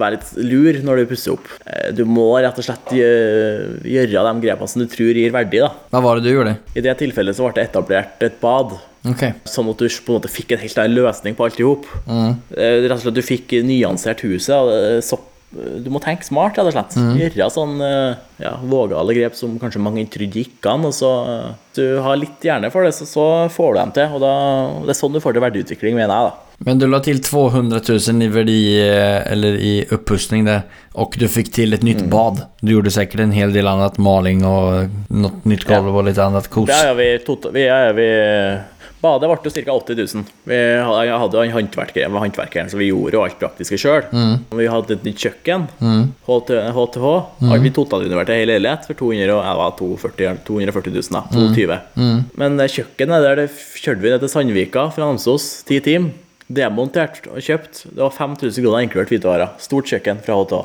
[0.01, 1.51] være litt lur når du pusser opp.
[1.69, 5.61] Eh, Du må rett og slett gjø- gjøre de grepene som du tror gir verdi.
[5.61, 5.69] da.
[5.93, 6.57] Hva var det du gjorde?
[6.73, 8.79] I det tilfellet så ble det etablert et bad.
[9.12, 9.35] Okay.
[9.45, 11.85] Sånn at du på en måte fikk en helt annen løsning på alt i hop.
[12.09, 12.33] Mm.
[12.57, 14.73] Rett og slett du fikk nyansert huset.
[14.73, 15.21] eh, Så
[15.51, 16.97] du må tenke smart, rett og slett.
[17.17, 20.85] Gjøre sånn eh, ja, vågale grep som kanskje mange trodde gikk an.
[20.85, 23.25] Og så eh, du har litt hjerne for det, så, så
[23.55, 24.19] får du dem til.
[24.19, 24.35] Og da,
[24.85, 26.29] det er sånn du får til verdiutvikling, mener jeg.
[26.29, 26.45] da.
[26.67, 30.63] Men du la til 200 000 i verdi, eh, eller i oppussing där.
[30.99, 32.43] og du fikk til et nytt bad.
[32.61, 36.49] Du gjorde sikkert en hel del annet, maling og noe nytt gulv og litt annet
[36.51, 36.67] kos.
[36.67, 37.07] Det er vi,
[37.55, 38.09] vi, er, vi
[39.01, 39.73] Badet ble jo ca.
[39.79, 40.25] 80 000.
[40.51, 44.09] Vi hadde, jo en håndverker, håndverkeren, så vi gjorde jo alt praktiske sjøl.
[44.59, 45.69] Vi hadde et nytt kjøkken.
[45.79, 46.05] mm.
[46.27, 47.07] HTH.
[47.39, 47.53] Mm.
[47.63, 51.03] Vi totalrenoverte hele leilighet for 200, og- jeg var 240, 240 000.
[51.15, 56.11] Da, 220 Men kjøkkenet der det kjørte vi ned til Sandvika fra Namsos, ti timer.
[56.51, 57.83] Demontert og kjøpt.
[57.95, 59.51] Det var 5000 kroner inkludert hvitevarer.
[59.61, 60.65] Stort kjøkken fra HTH.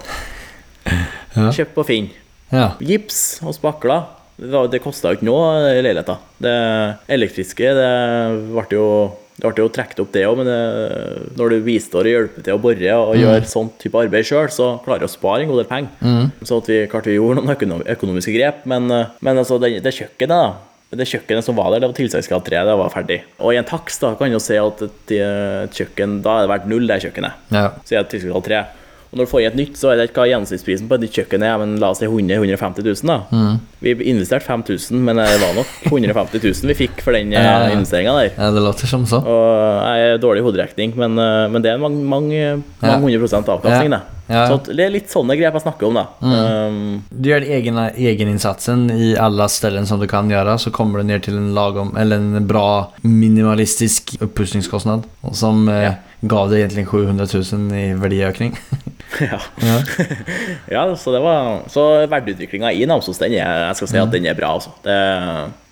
[1.53, 2.09] Kjøpt på Finn.
[2.53, 2.69] Ja.
[2.79, 4.05] Gips og spakler.
[4.37, 6.17] Det, det kosta jo ikke noe i leiligheta.
[6.41, 6.55] Det
[7.13, 7.91] elektriske, det
[8.53, 8.87] ble jo
[9.33, 10.57] det ble jo trukket opp, det òg, men det,
[11.39, 14.67] når du bistår og hjelper til å bore og gjør sånn type arbeid sjøl, så
[14.85, 16.27] klarer du å spare en god del penger.
[16.45, 19.95] Så at vi klart vi gjorde noen økonomiske grep, men, eh, men altså, det, det
[19.97, 20.69] kjøkkenet, da.
[20.93, 23.19] Det kjøkkenet som var der, det var tilsatsgrad 3, det var ferdig.
[23.41, 25.13] Og i en takst da kan du si at et,
[25.73, 27.47] kjøkken, da er det verdt null, det kjøkkenet.
[27.49, 27.63] Ja.
[27.81, 28.61] Så er det tilsatsgrad 3.
[29.13, 31.03] Og når du får i et nytt, så er det ikke hva gjennomsnittsprisen på et
[31.05, 33.17] nytt kjøkken er, men la oss si 100 150 000, da.
[33.85, 37.69] Vi investerte 5000, men det var nok 150 000 vi fikk for den Ja, ja.
[37.75, 38.31] investeringa der.
[38.33, 39.19] ja, det låter som så.
[39.21, 42.41] Og jeg er dårlig i hoderekning, men, eh, men det er mange, mange,
[42.81, 43.99] mange hundre prosent avkastning, Ja.
[43.99, 44.19] det.
[44.33, 44.47] Ja.
[44.47, 46.05] Så det er litt sånne grep jeg snakker om, da.
[46.23, 51.03] Um, Du gjør egeninnsatsen egeninsatsen i alle ställen som du kan gjøre, så kommer du
[51.11, 55.03] ned til en lagom, eller en bra minimalistisk oppussingskostnad.
[55.33, 55.93] Som eh,
[56.29, 58.55] gav det egentlig 700 000 i verdiøkning?
[59.21, 59.39] ja.
[60.73, 60.83] Ja.
[60.97, 64.37] så det var Så verdiutviklinga i Namsos, den er, jeg skal si at den er
[64.37, 64.71] bra, altså.
[64.85, 64.95] Det,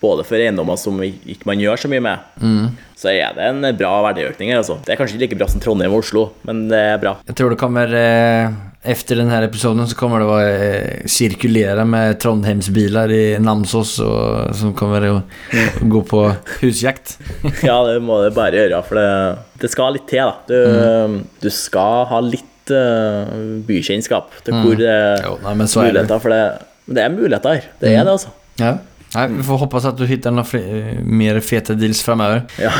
[0.02, 3.94] både for eiendommer som ikke man gjør så mye med, så er det en bra
[4.10, 4.78] verdiøkning her, altså.
[4.84, 7.16] Det er kanskje ikke like bra som Trondheim og Oslo, men det er bra.
[7.26, 8.52] Jeg tror det kommer, eh,
[8.82, 14.56] efter den här episoden så kommer det vara eh, cirkulera med Trondheimsbilar i Namsos och,
[14.56, 15.22] som kommer att
[15.80, 17.18] gå på husjakt.
[17.62, 20.34] Ja, det må det bare gjøre, for det, det skal litt til, da.
[20.46, 23.30] Du, du skal ha litt uh,
[23.66, 25.92] bykjennskap til hvor det er Jo, nei, men så er det.
[25.92, 26.42] muligheter, for det,
[26.98, 27.68] det er muligheter.
[27.82, 28.34] Det er det, altså.
[28.60, 28.76] Ja.
[29.14, 32.42] Nej, vi får hoppas att du hittar några fler, mer feta deals framöver.
[32.58, 32.70] Ja.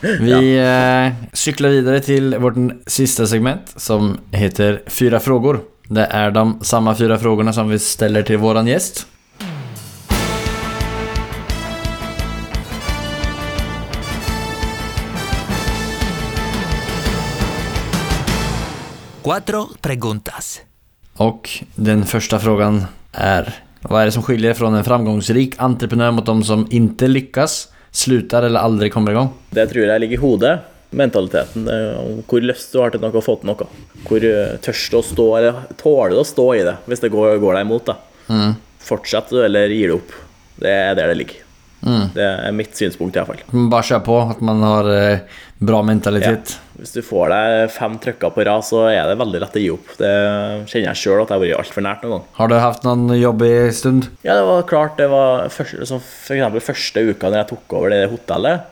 [0.20, 2.54] Vi eh, cyklar vidare till vårt
[2.86, 5.60] sista segment som heter Fyra frågor.
[5.88, 9.06] Det är de samma fyra frågorna som vi ställer till våran gäst.
[19.22, 20.60] Cuatro preguntas.
[21.16, 26.26] Och den första frågan är Vad är det som skiljer från en framgångsrik entreprenör mot
[26.26, 29.28] de som inte lyckas, slutar eller aldri kommer i gang?
[29.50, 30.58] Det tror jeg ligger i hodet.
[30.90, 31.68] Mentaliteten.
[31.68, 33.68] er Hvor lyst du har til noe og få til noe.
[34.08, 34.24] Hvor
[34.64, 37.54] tørst du å stå, eller tåler du å stå i det hvis det går, går
[37.56, 37.92] deg imot.
[37.92, 38.50] da.
[38.84, 40.12] Fortsetter du, eller gir du opp?
[40.60, 41.46] Det er der det ligger.
[42.14, 43.40] Det er mitt synspunkt, iallfall.
[43.70, 46.54] Bare kjør på, At man har eh, bra mentalitet.
[46.80, 49.68] Hvis du får deg fem trykker på rad, så er det veldig lett å gi
[49.74, 49.90] opp.
[49.98, 50.12] Det
[50.70, 52.24] kjenner jeg sjøl at jeg har vært altfor nært noen gang.
[52.38, 54.08] Har du hatt noen jobb en stund?
[54.24, 57.76] Ja, det var klart det var første, så For eksempel første uka når jeg tok
[57.76, 58.70] over det hotellet,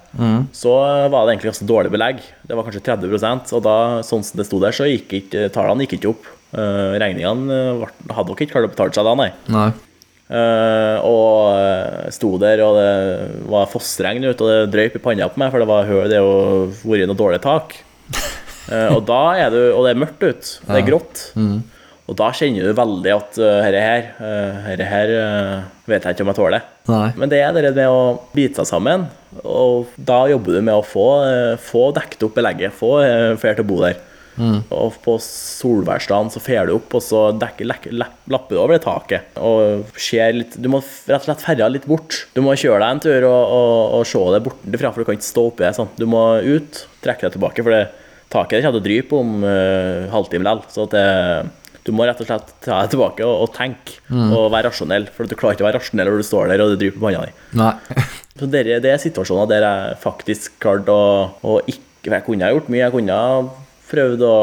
[0.56, 0.72] så
[1.12, 2.24] var det egentlig ganske dårlig belegg.
[2.48, 3.76] Det var kanskje 30% og da,
[4.06, 6.32] sånn som det sto der, så gikk ikke tallene gikk ikke opp.
[6.48, 9.28] Uh, regningene hadde nok ikke klart å betale seg da, nei.
[9.52, 9.68] Nej.
[10.28, 12.90] Eh, og eh, sto der, og det
[13.48, 16.20] var fossregn ute, og det drøyp i panna på meg, for det var høl, det
[16.20, 17.78] har vært noe dårlig tak.
[18.68, 21.22] Uh, og da er du Og det er mørkt ute, det er grått.
[22.08, 25.12] Og da kjenner du veldig at uh, herre her, uh, herre her
[25.88, 26.68] vet jeg ikke om jeg tåler.
[26.88, 27.08] Nei.
[27.20, 28.02] Men det er det med å
[28.32, 29.08] bite seg sammen,
[29.44, 33.60] og da jobber du med å få, uh, få dekket opp belegget, få uh, flere
[33.60, 34.00] til å bo der.
[34.70, 38.76] Og på solværsdagen så fer du opp, og så dekker, lek, lepp- lapper du over
[38.76, 39.38] det taket.
[39.42, 42.22] Og ser litt Du må rett og slett ferja litt bort.
[42.36, 45.18] Du må kjøre deg en tur og, og, og se det bortenfra, for du kan
[45.18, 45.90] ikke stå oppi det sånn.
[45.98, 47.84] Du må ut, trekke deg tilbake, for det
[48.28, 50.66] taket kommer til å drype om uh, halvtime likevel.
[50.74, 51.04] Så det,
[51.88, 53.96] du må rett og slett ta deg tilbake og, og tenke
[54.36, 55.06] og være rasjonell.
[55.14, 57.00] For at du klarer ikke å være rasjonell når du står der og det dryper
[57.00, 57.32] på hånda di.
[58.38, 61.06] Så det, det er situasjoner der jeg faktisk klarte å,
[61.42, 62.78] å ikke Jeg kunne ha gjort mye.
[62.84, 63.40] Jeg kunne ha
[63.90, 64.36] prøvd å,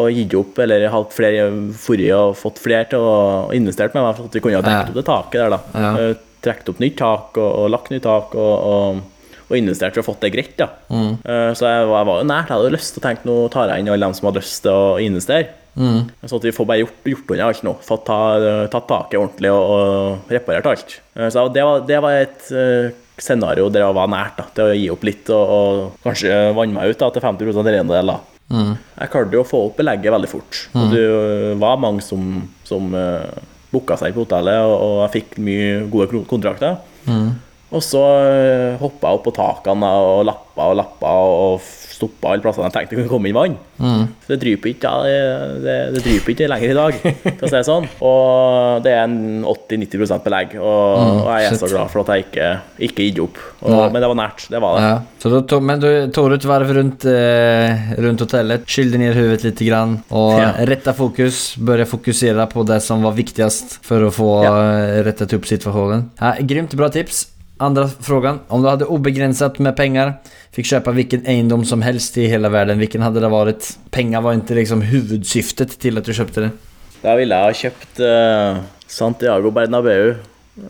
[0.00, 3.14] å gi opp, eller hatt flere forrige og fått flere til å
[3.56, 5.62] investere med meg, for at vi kunne ha dekket opp det taket der, da.
[5.84, 5.92] Ja.
[6.10, 9.00] Eh, Trukket opp nytt tak og, og lagt nytt tak og, og,
[9.50, 10.70] og investert for å fått det greit, da.
[10.88, 11.10] Mm.
[11.20, 12.48] Eh, Så jeg var, jeg var jo nært.
[12.48, 14.62] Jeg hadde lyst til å tenke nå tar jeg inn alle dem som hadde lyst
[14.64, 15.50] til å investere.
[15.76, 16.08] Mm.
[16.24, 17.74] Så at vi får bare gjort, gjort unna alt nå.
[17.84, 18.16] Fått ta,
[18.72, 20.96] tatt taket ordentlig og, og reparert alt.
[21.20, 22.88] Eh, Så det var, det var et eh,
[23.20, 26.78] scenario der jeg var nært da, til å gi opp litt og, og kanskje vanne
[26.80, 28.16] meg ut da, til 50 rendel.
[28.50, 28.72] Mm.
[28.74, 30.64] Jeg klarte jo å få opp belegget veldig fort.
[30.74, 33.30] Og det eh, var mange som, som uh,
[33.70, 36.80] booka seg på hotellet, og, og jeg fikk mye gode kontrakter.
[37.06, 37.30] kontrakter.
[37.70, 41.68] Og så uh, hoppa jeg opp på takene og lappa og lappa og
[42.00, 43.56] stoppa alle plassene jeg tenkte det kunne komme inn vann.
[43.80, 45.22] Så det dryper ikke, ja,
[45.60, 47.88] det, det, dryper ikke lenger i dag, for å si det sånn.
[48.06, 52.26] Og det er en 80-90 belegg, og, og jeg er så glad for at jeg
[52.26, 52.50] ikke,
[52.88, 53.40] ikke gitt opp.
[53.60, 54.46] Og, men det var nært.
[54.52, 54.84] Det var det.
[54.86, 54.94] Ja.
[55.22, 59.48] Så du tog, men du tok ett varv runt, eh, rundt hotellet, skylde ned huvudet
[59.50, 60.52] litt grann og Ja.
[60.68, 64.54] retta fokus, börja fokusere på det som var viktigst for å få Ja.
[65.04, 66.08] rettet opp situasjonen.
[66.20, 67.26] Ja, grymt bra tips.
[67.60, 68.38] Andra frågan.
[68.48, 70.12] Om du hade obegränsat med pengar,
[70.52, 73.78] fick köpa vilken egendom som helst i hela världen, vilken hade det varit?
[73.90, 76.50] Pengar var inte liksom huvudsyftet till att du köpte det.
[77.02, 80.14] Da ville jeg ha kjøpt uh, Santiago Bernabeu,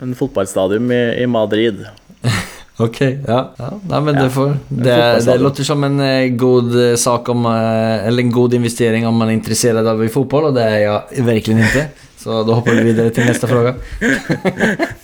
[0.02, 1.84] en fotballstadion i, i Madrid.
[2.76, 3.54] Okej, ja.
[3.56, 3.70] ja.
[3.88, 7.46] Nej, men Ja, det, får, det, det låter som en eh, god eh, sak om,
[7.46, 11.02] eh, eller en god investering om man är intresserad av fotboll och det är jag
[11.18, 11.86] verkligen inte.
[12.16, 13.74] Så då hoppar vi vidare till nästa fråga.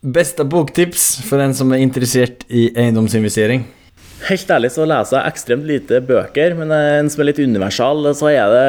[0.00, 3.66] Bästa boktips for den som er interessert i eiendomsinvestering?
[4.24, 8.30] Helt ærlig så leser jeg ekstremt lite bøker, men en som er litt universal, så
[8.32, 8.68] er det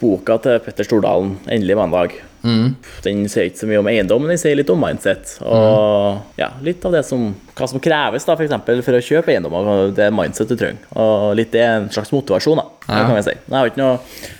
[0.00, 2.18] boka til Petter Stordalen, 'Endelig mandag'.
[2.42, 5.36] Den sier ikke så mye om eiendom, men den sier litt om mindset.
[5.42, 7.28] Og ja, litt av det som,
[7.58, 9.56] hva som kreves da, for, eksempel, for å kjøpe eiendom.
[9.96, 10.84] Det er mindset du trenger.
[10.98, 13.02] Og litt det er en slags motivasjon, da, Ja.
[13.06, 13.34] kan jeg si.
[13.36, 13.98] Jeg har ikke noe,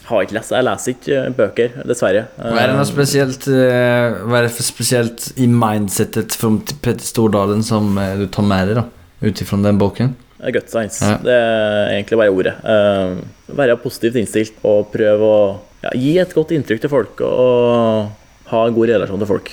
[0.08, 2.22] har ikke lest, jeg leser ikke eh, bøker, dessverre.
[2.38, 7.62] Hva er det noe spesielt, hva er det for spesielt i mindsetet fra Petter Stordalen
[7.66, 8.86] som eh, du tar med deg da,
[9.20, 10.14] ut Utifrån den boken?
[10.38, 11.02] Science.
[11.02, 11.16] Ja.
[11.18, 12.54] Det er egentlig bare ordet.
[12.62, 15.40] Eh, være positivt innstilt og prøve å
[15.84, 18.08] ja, gi et godt inntrykk til folk og,
[18.48, 19.50] ha en god relasjon til folk.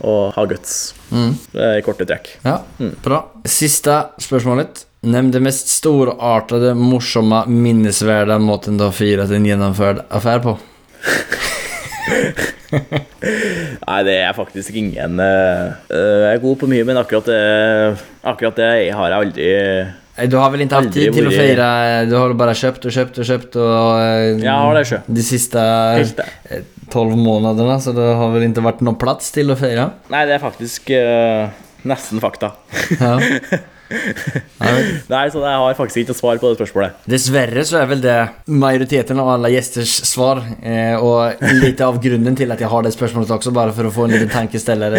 [0.00, 0.76] Og ha guts.
[1.12, 2.30] Er i korte trekk.
[2.46, 2.54] Ja,
[3.04, 3.18] bra.
[3.44, 4.86] Siste spørsmålet.
[5.00, 10.56] Nevn det mest storartede, morsomme, minnesverdige måten du har feiret en gjennomført affære på.
[12.70, 17.40] Nei, det er faktisk ingen eh, eh, Jeg er god på mye, men akkurat det,
[18.22, 19.48] akkurat det har jeg aldri
[20.26, 22.04] Du har väl inte haft tid till att feire fira?
[22.04, 24.00] Du har bara köpt och köpt och köpt och...
[24.00, 24.98] eh, Ja, det sjö.
[25.06, 26.22] De sista det.
[26.44, 26.58] eh,
[26.90, 29.90] 12 månaderna, så det har väl inte varit någon plats till att fira?
[30.08, 31.48] Nei, det er faktisk uh,
[31.82, 32.50] nesten fakta.
[33.00, 33.20] Ja.
[35.10, 37.02] Nei, så jeg har faktisk ikke noe svar på det spørsmålet.
[37.10, 38.18] Dessverre så er vel det
[38.50, 42.92] majoriteten av alle gjesters svar eh, litt lite av grunnen til at jeg har det
[42.94, 44.98] spørsmålet også, bare for å få en liten tankesteller.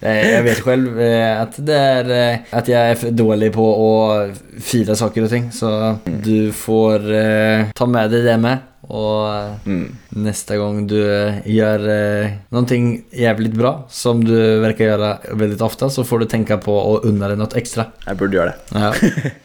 [0.00, 5.30] jeg vet selv eh, är eh, att jag är för på å file saker og
[5.30, 9.96] ting så du får eh, ta med deg det med och mm.
[10.08, 15.58] neste gang du eh, noen eh, jævlig jävligt bra som du virker å gjøre veldig
[15.66, 17.88] ofte, så får du tenke på å unne deg noe ekstra.
[18.06, 18.58] Jeg burde gjøre det.
[18.78, 18.92] Ja.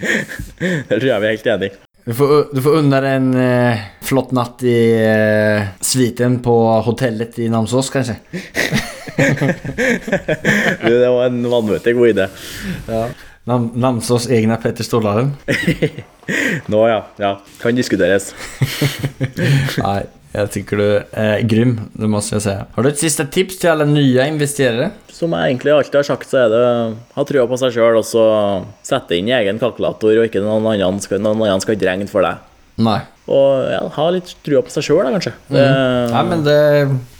[0.00, 1.78] Det tror jeg vi er helt enige.
[2.04, 6.54] Du får, du får unne deg en eh, flott natt i eh, sviten på
[6.86, 8.18] hotellet i Namsos kanskje.
[10.80, 12.26] Du, Det var en vanvittig god idé.
[12.88, 13.02] Ja.
[13.44, 15.34] Nam Namsos egna Petter Stordalen.
[16.72, 17.02] Nå, ja.
[17.20, 17.34] ja.
[17.60, 18.30] Kan diskuteres.
[19.84, 20.00] Nei,
[20.34, 22.56] jeg tycker du er grym, det må jeg si.
[22.74, 24.92] Har du et siste tips til alle nye investerere?
[25.10, 26.66] Som jeg egentlig alltid har sagt, så er det
[27.16, 28.26] ha trua på seg sjøl og så
[28.86, 32.24] sette inn egen kalkulator, og ikke noen annen skal, noen annen skal ikke regne for
[32.24, 32.46] deg.
[32.80, 33.00] Nei.
[33.30, 35.32] Og ja, ha litt trua på seg sjøl, kanskje.
[35.34, 35.54] kanskje.
[35.54, 35.66] Det,
[36.14, 36.56] Nei, men det,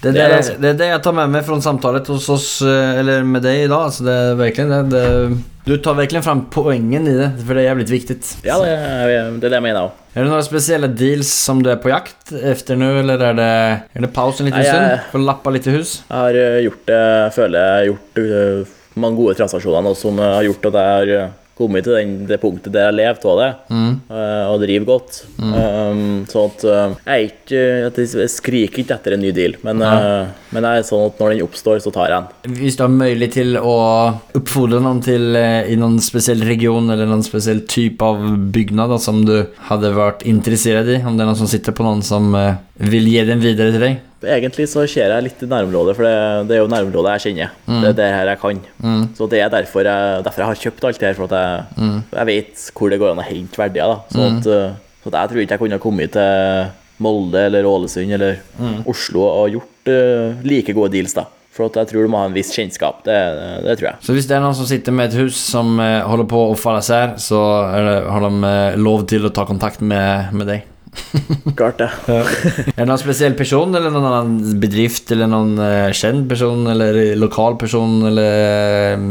[0.02, 3.42] det, Det är det, jag tar med mig från samtale hos oss, eh, eller med
[3.42, 3.84] deg i dag.
[3.90, 5.42] Altså, det er virkelig det, det.
[5.70, 8.30] Du tar virkelig fram poengen i det, for det er jävligt viktigt.
[8.42, 11.70] ja, det, er- det er det mener også Är det några speciella deals som du
[11.70, 13.44] är på jakt efter nu eller är det,
[13.92, 15.04] är det paus en liten stund?
[15.12, 15.92] For å lappe litt i hus?
[16.08, 17.02] Jeg har eh, gjort det,
[17.36, 18.72] føler jeg har gjort eh,
[19.04, 21.28] mange gode transaksjoner nå som har gjort at jeg har eh,
[21.60, 25.20] kommet til den, det punktet der jeg lever av det, eh, og driver godt.
[25.38, 27.60] Um, sånn at eh, jeg ikke
[28.00, 31.34] Jeg skriker ikke etter en ny deal, men, uh, men jeg er sånn at når
[31.34, 32.56] den oppstår, så tar jeg den.
[32.58, 33.76] Hvis du har mulighet til å
[34.40, 39.36] oppfordre noen til i noen spesiell region eller noen spesiell type av byggnad som du
[39.68, 40.98] hadde vært interessert i.
[41.04, 42.32] Om det er noen som sitter på noen som
[42.80, 43.98] vil gi ge den videre til dig.
[44.20, 46.14] Egentlig så ser jeg litt i nærområdet, for det,
[46.50, 47.54] det er jo nærområdet jeg kjenner.
[47.70, 48.60] Det er det her jeg kan.
[49.16, 52.04] Så det er derfor jeg, derfor jeg har kjøpt alt det her, for at jeg,
[52.18, 53.94] jeg vet hvor det går an å hente verdier.
[53.94, 53.98] da.
[54.12, 58.12] Så, at, uh, så at jeg tror ikke jeg kunne kommet til Molde eller Ålesund
[58.12, 58.42] eller
[58.90, 61.24] Oslo og gjort uh, like gode deals, da.
[61.50, 63.02] For at jeg tror du må ha en viss kjennskap.
[63.04, 63.16] Det,
[63.66, 64.02] det tror jeg.
[64.06, 66.58] Så hvis det er noen som sitter med et hus som eh, holder på å
[66.58, 70.46] falle sær, så er det, har de eh, lov til å ta kontakt med, med
[70.52, 70.69] deg?
[71.58, 71.88] Klart det.
[72.10, 77.00] Er det noen spesiell person, eller noen annen bedrift, eller noen eh, kjent person, eller
[77.20, 78.42] lokal person, eller
[78.96, 79.06] eh,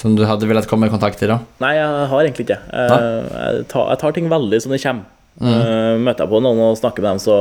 [0.00, 1.40] som du hadde villet komme i kontakt da?
[1.64, 2.62] Nei, jeg har egentlig ikke det.
[2.76, 5.10] Jeg, tar, jeg tar ting veldig som det kommer.
[5.34, 6.04] Mm.
[6.06, 7.36] møter jeg på noen og snakker med dem, så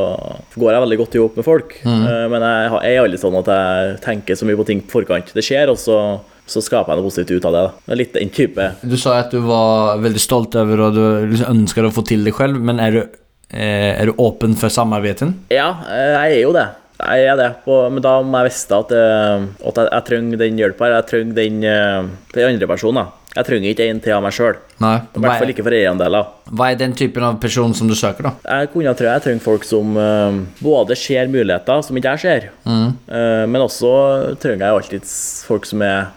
[0.57, 1.75] går jeg veldig godt i hop med folk.
[1.85, 2.05] Mm.
[2.33, 5.29] men jeg, jeg er aldri sånn at jeg tenker så mye på ting på forkant.
[5.35, 5.97] Det skjer, og så,
[6.49, 7.65] så skaper jeg noe positivt ut av det.
[7.67, 7.97] Da.
[7.99, 11.03] Litt den type Du sa at du var veldig stolt over og du
[11.35, 13.19] liksom ønsker å få til det selv, men er du, eh,
[13.53, 15.29] er du åpen for samarbeidet?
[15.53, 16.67] Ja, eh, jeg er jo det.
[17.03, 20.61] Jeg er det, men da må jeg vite at, eh, at jeg, jeg trenger den
[20.61, 20.91] hjelpa.
[20.93, 23.11] Jeg trenger den, eh, den andre personen.
[23.33, 24.57] Jeg trenger ikke en til av meg sjøl.
[24.77, 26.27] I hvert fall ikke for eierandeler.
[26.53, 28.33] hva er den typen av person som du søker, da?
[28.45, 32.49] Jeg kunne tro jeg trenger folk som uh, både ser muligheter som ikke jeg ser,
[32.69, 35.15] eh, men også trenger jeg alltid
[35.47, 36.11] folk som er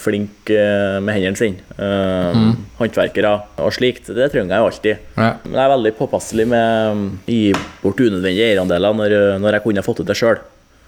[0.00, 1.64] flinke eh, med hendene sine.
[1.78, 2.54] Mm.
[2.78, 4.08] Håndverkere og slikt.
[4.16, 5.04] Det trenger jeg jo alltid.
[5.18, 5.30] Ja.
[5.44, 9.86] Men jeg er veldig påpasselig med å gi bort unødvendige eierandeler når, når jeg kunne
[9.86, 10.18] fått til det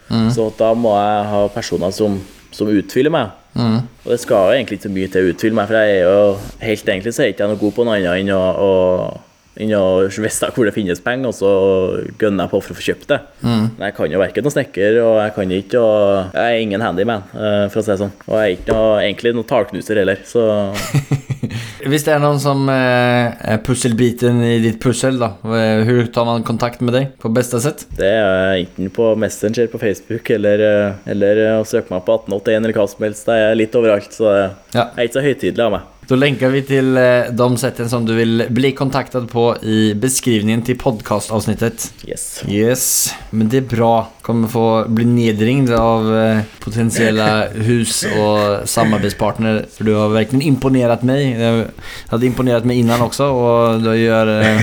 [0.07, 0.29] Mm.
[0.31, 2.21] Så da må jeg ha personer som,
[2.55, 3.33] som utfyller meg.
[4.05, 6.03] Og det skal jo egentlig ikke så mye til å utfylle meg, for jeg er
[6.05, 6.19] jo
[6.61, 8.43] helt egentlig så er jeg ikke noe god på noe annet enn å,
[9.57, 11.51] enn å vite hvor det finnes penger, og så
[12.21, 13.21] gønner jeg på for å få kjøpt det.
[13.43, 16.83] Men jeg kan jo verken noen snekker, og jeg kan ikke og Jeg er ingen
[16.85, 18.13] handyman, eh, for å si det sånn.
[18.27, 20.47] Og jeg er ikke noe, egentlig noen tallknuser heller, så
[21.87, 26.47] Hvis det er noen som eh, er pusselbiten i ditt pussel, da, hvordan tar man
[26.47, 27.87] kontakt med deg på beste sett?
[27.97, 32.65] det er enten på Messenger på Facebook eller, eh, eller å søke meg på 1881
[32.65, 33.31] eller hva som helst.
[33.31, 35.93] Jeg er litt overalt, så jeg er ikke så høytidelig av meg.
[36.09, 40.63] Da länkar vi till eh, de sätten som du vill bli kontaktad på i beskrivningen
[40.63, 41.93] till podcastavsnittet.
[42.07, 42.43] Yes.
[42.49, 44.09] Yes, men det är bra.
[44.23, 49.67] Kommer få bli nedringd av eh, potentiella hus och samarbetspartner.
[49.77, 51.31] För du har verkligen imponerat mig.
[51.31, 51.65] Jeg
[52.07, 54.63] hade imponerat mig innan också och du gör...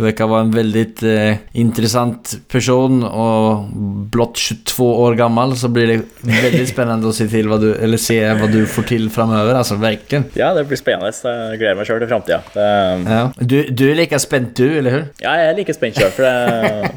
[0.00, 3.64] Verkar vara en väldigt eh, intressant person och
[4.10, 7.96] blott 22 år gammal så blir det väldigt spännande att se till vad du, eller
[7.96, 9.54] se vad du får till framöver.
[9.54, 10.24] Alltså verkligen.
[10.32, 11.12] Ja, det blir spennende.
[11.24, 12.40] Jeg gleder meg sjøl til framtida.
[12.54, 13.30] Ja.
[13.38, 15.04] Du, du är lika spänd du, eller hur?
[15.20, 16.90] Ja, jeg er like spent sjøl, for det,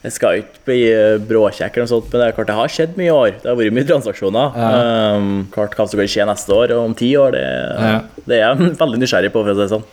[0.00, 2.72] det skal ikke bli eh, bråkjekk eller noe sånt, men det er klart det har
[2.72, 3.34] skjedd mye i år.
[3.42, 4.54] Det har vært mye transaksjoner.
[4.56, 7.98] Um, klart hva som kan skje neste år og om ti år, det, Ja.
[8.24, 9.84] det er jeg veldig nysgjerrig på, for å si det sånn.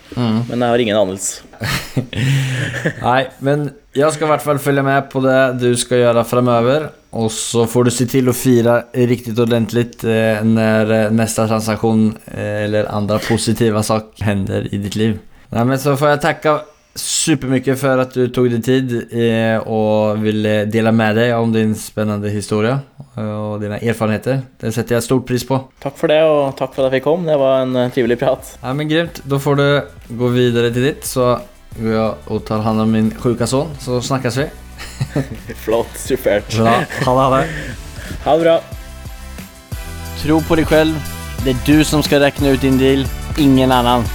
[0.48, 1.44] Men jeg har ingen anelse.
[3.02, 6.88] Nei, men jeg skal i hvert fall følge med på det du skal gjøre fremover.
[7.18, 8.78] Og så får du se til å fire
[9.10, 15.18] riktig ordentligt eh, når neste transaksjon eh, eller andre positive saker hender i ditt liv.
[15.56, 16.58] Nei, men så får jeg tacka
[16.98, 19.08] supermycket för att du tog dig tid
[19.66, 22.80] Og och ville dela med dig om din spännande historia
[23.18, 24.42] og dine dina erfarenheter.
[24.62, 25.58] Det setter jeg stort pris på.
[25.82, 27.26] Takk for det, og takk for at jeg fikk komme.
[27.30, 28.58] Det var en eh, trivelig prat.
[28.62, 29.66] Ja men grymt, Da får du
[30.20, 31.40] gå videre til ditt så
[31.80, 34.48] går jeg og tar hand om min sjuka son så snakkes vi.
[35.66, 35.98] Flott.
[35.98, 36.54] Supert.
[36.58, 37.48] Bra, ha det, ha det.
[38.26, 38.60] Ha det bra.
[40.22, 41.14] Tro på deg selv.
[41.44, 43.06] Det er du som skal regne ut din deal,
[43.38, 44.06] ingen annan.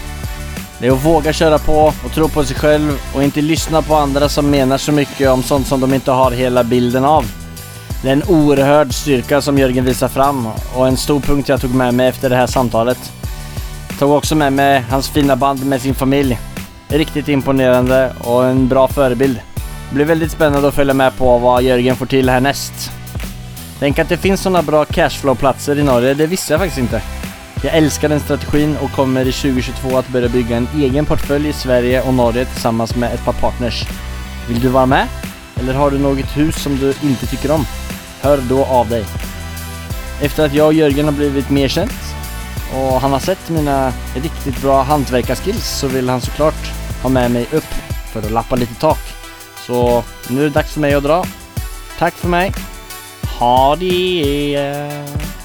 [0.82, 3.94] Det är att våga köra på och tro på sig själv och inte lyssna på
[3.94, 7.24] andra som menar så mycket om sånt som de inte har hela bilden av.
[8.02, 11.74] Det är en oerhörd styrka som Jörgen visar fram och en stor punkt jag tog
[11.74, 13.12] med mig efter det här samtalet.
[13.98, 16.38] Tog också med mig hans fina band med sin familj.
[16.88, 19.40] Riktigt imponerande och en bra förebild.
[19.88, 22.90] Det blir väldigt spännande att följa med på vad Jörgen får till härnäst.
[23.78, 27.02] Tänk att det finns sådana bra cashflow-platser i Norge, det visste jag faktiskt inte.
[27.64, 31.52] Jag älskar den strategin och kommer i 2022 att börja bygga en egen portfölj i
[31.52, 33.84] Sverige och Norge tillsammans med ett par partners.
[34.48, 35.08] Vill du vara med?
[35.56, 37.66] Eller har du något hus som du inte tycker om?
[38.20, 39.04] Hör då av dig.
[40.22, 42.14] Efter att jag och Jörgen har blivit mer känt
[42.74, 47.46] och han har sett mina riktigt bra hantverkarskills så vill han såklart ha med mig
[47.52, 47.74] upp
[48.12, 49.00] för att lappa lite tak.
[49.66, 51.24] Så nu är det dags för mig att dra.
[51.98, 52.52] Tack för mig.
[53.38, 55.41] Ha det!